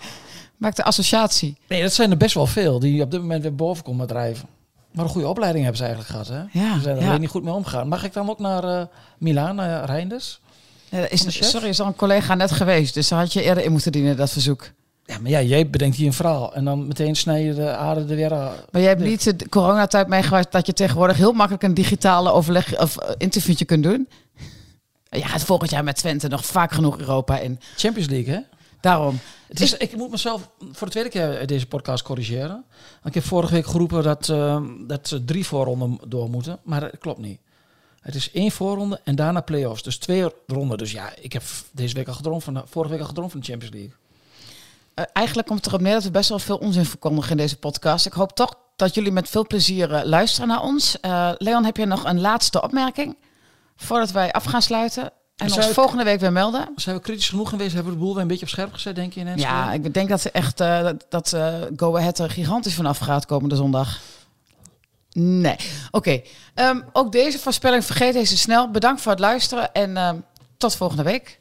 Maakt 0.58 0.76
de 0.76 0.84
associatie. 0.84 1.58
Nee, 1.68 1.82
dat 1.82 1.94
zijn 1.94 2.12
er 2.12 2.18
best 2.18 2.34
wel 2.36 2.48
veel 2.48 2.80
die 2.80 3.02
op 3.02 3.12
dit 3.12 3.20
moment 3.20 3.42
weer 3.42 3.56
boven 3.56 3.84
komen 3.84 4.08
drijven. 4.08 4.48
Maar 4.92 5.06
een 5.06 5.12
goede 5.12 5.28
opleiding 5.28 5.64
hebben 5.64 5.82
ze 5.86 5.94
eigenlijk 5.94 6.14
gehad. 6.14 6.50
Hè? 6.52 6.60
Ja, 6.60 6.74
Ze 6.76 6.82
zijn 6.82 6.96
er 6.96 7.02
ja. 7.02 7.08
alleen 7.08 7.20
niet 7.22 7.30
goed 7.30 7.44
mee 7.44 7.54
omgegaan. 7.54 7.88
Mag 7.88 8.04
ik 8.04 8.14
dan 8.14 8.30
ook 8.30 8.40
naar 8.40 8.64
eh 8.64 8.86
Milaan, 9.18 9.56
naar 9.56 9.86
Reinders? 9.86 10.40
Ja, 10.90 11.10
is, 11.10 11.50
sorry, 11.50 11.68
is 11.68 11.80
al 11.80 11.88
een 11.88 11.96
collega 11.96 12.36
net 12.36 12.52
geweest. 12.52 12.94
Dus 12.94 13.08
dan 13.08 13.20
had 13.20 13.34
je 13.34 13.42
eerder 13.44 13.64
in 13.64 13.72
moeten 13.72 13.92
dienen, 13.92 14.18
dat 14.18 14.30
verzoek. 14.30 14.72
Ja, 15.06 15.20
maar 15.20 15.32
ja, 15.32 15.42
jij 15.42 15.70
bedenkt 15.70 15.96
hier 15.98 16.08
een 16.08 16.14
verhaal 16.14 16.54
en 16.54 16.66
dan 16.66 16.88
meteen 16.88 17.16
snij 17.16 17.44
je 17.44 17.54
de 17.54 17.70
aarde 17.70 18.02
er 18.02 18.16
weer 18.16 18.34
aan. 18.34 18.56
Maar 18.72 18.82
jij 18.82 18.90
hebt 18.90 19.04
niet 19.04 19.40
de 19.40 19.50
coronatijd 19.50 20.08
meegemaakt 20.08 20.52
dat 20.52 20.66
je 20.66 20.74
tegenwoordig 20.74 21.18
heel 21.18 21.34
makkelijk 21.34 21.64
een 21.64 21.74
digitale 21.74 22.32
overleg 22.32 22.80
of 22.80 22.98
eh, 22.98 23.16
interviewtje 23.18 23.66
kunt 23.66 23.84
doen. 23.84 24.10
Ja, 25.10 25.28
het 25.28 25.44
volgend 25.44 25.70
jaar 25.70 25.84
met 25.84 25.96
Twente 25.96 26.28
nog 26.28 26.46
vaak 26.46 26.72
genoeg 26.72 27.00
Europa 27.00 27.40
in. 27.40 27.60
Champions 27.76 28.10
League, 28.10 28.34
hè? 28.34 28.40
Daarom. 28.82 29.20
Het 29.48 29.60
is, 29.60 29.78
ik 29.78 29.96
moet 29.96 30.12
mezelf 30.12 30.50
voor 30.72 30.88
de 30.88 30.94
tweede 30.94 31.10
keer 31.10 31.48
deze 31.48 31.68
podcast 31.68 32.04
corrigeren. 32.04 32.64
Ik 33.04 33.14
heb 33.14 33.24
vorige 33.24 33.54
week 33.54 33.66
geroepen 33.66 34.04
dat, 34.04 34.30
eh, 34.30 34.62
dat 34.88 35.08
ze 35.08 35.26
drie 35.26 35.46
voorronden 35.46 36.00
door 36.08 36.30
moeten, 36.30 36.60
maar 36.64 36.80
dat 36.80 36.98
klopt 37.00 37.20
niet. 37.20 37.40
Het 38.02 38.16
is 38.16 38.32
één 38.32 38.52
voorronde 38.52 39.00
en 39.04 39.16
daarna 39.16 39.42
play-offs. 39.42 39.84
Dus 39.84 39.98
twee 39.98 40.26
ronden. 40.48 40.78
Dus 40.78 40.92
ja, 40.92 41.14
ik 41.20 41.34
heb 41.34 41.44
deze 41.72 41.96
week 41.96 42.08
al 42.08 42.14
gedroomd 42.14 42.44
van 42.44 42.54
de, 42.54 42.62
vorige 42.66 42.92
week 42.92 43.02
al 43.02 43.08
gedroomd 43.08 43.32
van 43.32 43.40
de 43.40 43.46
Champions 43.46 43.74
League. 43.76 43.94
Eh, 44.94 45.06
eigenlijk 45.14 45.48
komt 45.48 45.60
het 45.60 45.68
erop 45.68 45.82
neer 45.82 45.94
dat 45.94 46.04
we 46.04 46.12
best 46.12 46.30
wel 46.30 46.40
veel 46.40 46.58
onzin 46.58 46.86
verkondigen 46.86 47.32
in 47.32 47.38
deze 47.38 47.58
podcast. 47.58 48.06
Ik 48.06 48.14
hoop 48.14 48.32
toch 48.32 48.56
dat 48.76 48.94
jullie 48.94 49.12
met 49.12 49.30
veel 49.30 49.48
plezier 49.48 49.94
eh, 49.94 50.06
luisteren 50.06 50.48
naar 50.48 50.62
ons. 50.62 51.00
Eh, 51.00 51.32
Leon, 51.38 51.66
heb 51.66 51.78
je 51.78 51.86
nog 51.86 52.06
een 52.06 52.22
laatste 52.22 52.62
opmerking 52.62 53.18
voordat 53.76 54.12
wij 54.12 54.32
af 54.32 54.44
gaan 54.44 54.62
sluiten? 54.62 55.12
En 55.36 55.54
ons 55.54 55.68
volgende 55.68 56.04
week 56.04 56.20
weer 56.20 56.32
melden? 56.32 56.70
Zijn 56.76 56.96
we 56.96 57.02
kritisch 57.02 57.30
genoeg 57.30 57.50
geweest? 57.50 57.74
Hebben 57.74 57.92
we 57.92 57.98
de 57.98 58.04
boel 58.04 58.14
weer 58.14 58.22
een 58.22 58.28
beetje 58.28 58.46
op 58.46 58.52
scherp 58.52 58.74
gezet, 58.74 58.96
denk 58.96 59.14
je? 59.14 59.20
In? 59.20 59.38
Ja, 59.38 59.74
ik 59.74 59.94
denk 59.94 60.10
dat 60.10 60.22
ze 60.22 60.32
echt 60.32 60.58
dat, 60.58 61.06
dat 61.10 61.38
Go 61.76 61.98
Ahead 61.98 62.20
er 62.20 62.30
gigantisch 62.30 62.74
vanaf 62.74 62.98
gaat 62.98 63.26
komende 63.26 63.56
zondag. 63.56 64.00
Nee. 65.14 65.56
Oké. 65.92 66.22
Ehm, 66.54 66.82
ook 66.94 67.12
deze 67.12 67.40
voorspelling 67.40 67.86
vergeet 67.86 68.14
deze 68.14 68.38
snel. 68.38 68.72
Bedankt 68.72 69.02
voor 69.02 69.12
het 69.12 69.20
luisteren 69.20 69.74
en 69.74 69.98
ehm, 69.98 70.16
tot 70.58 70.76
volgende 70.76 71.04
week. 71.04 71.41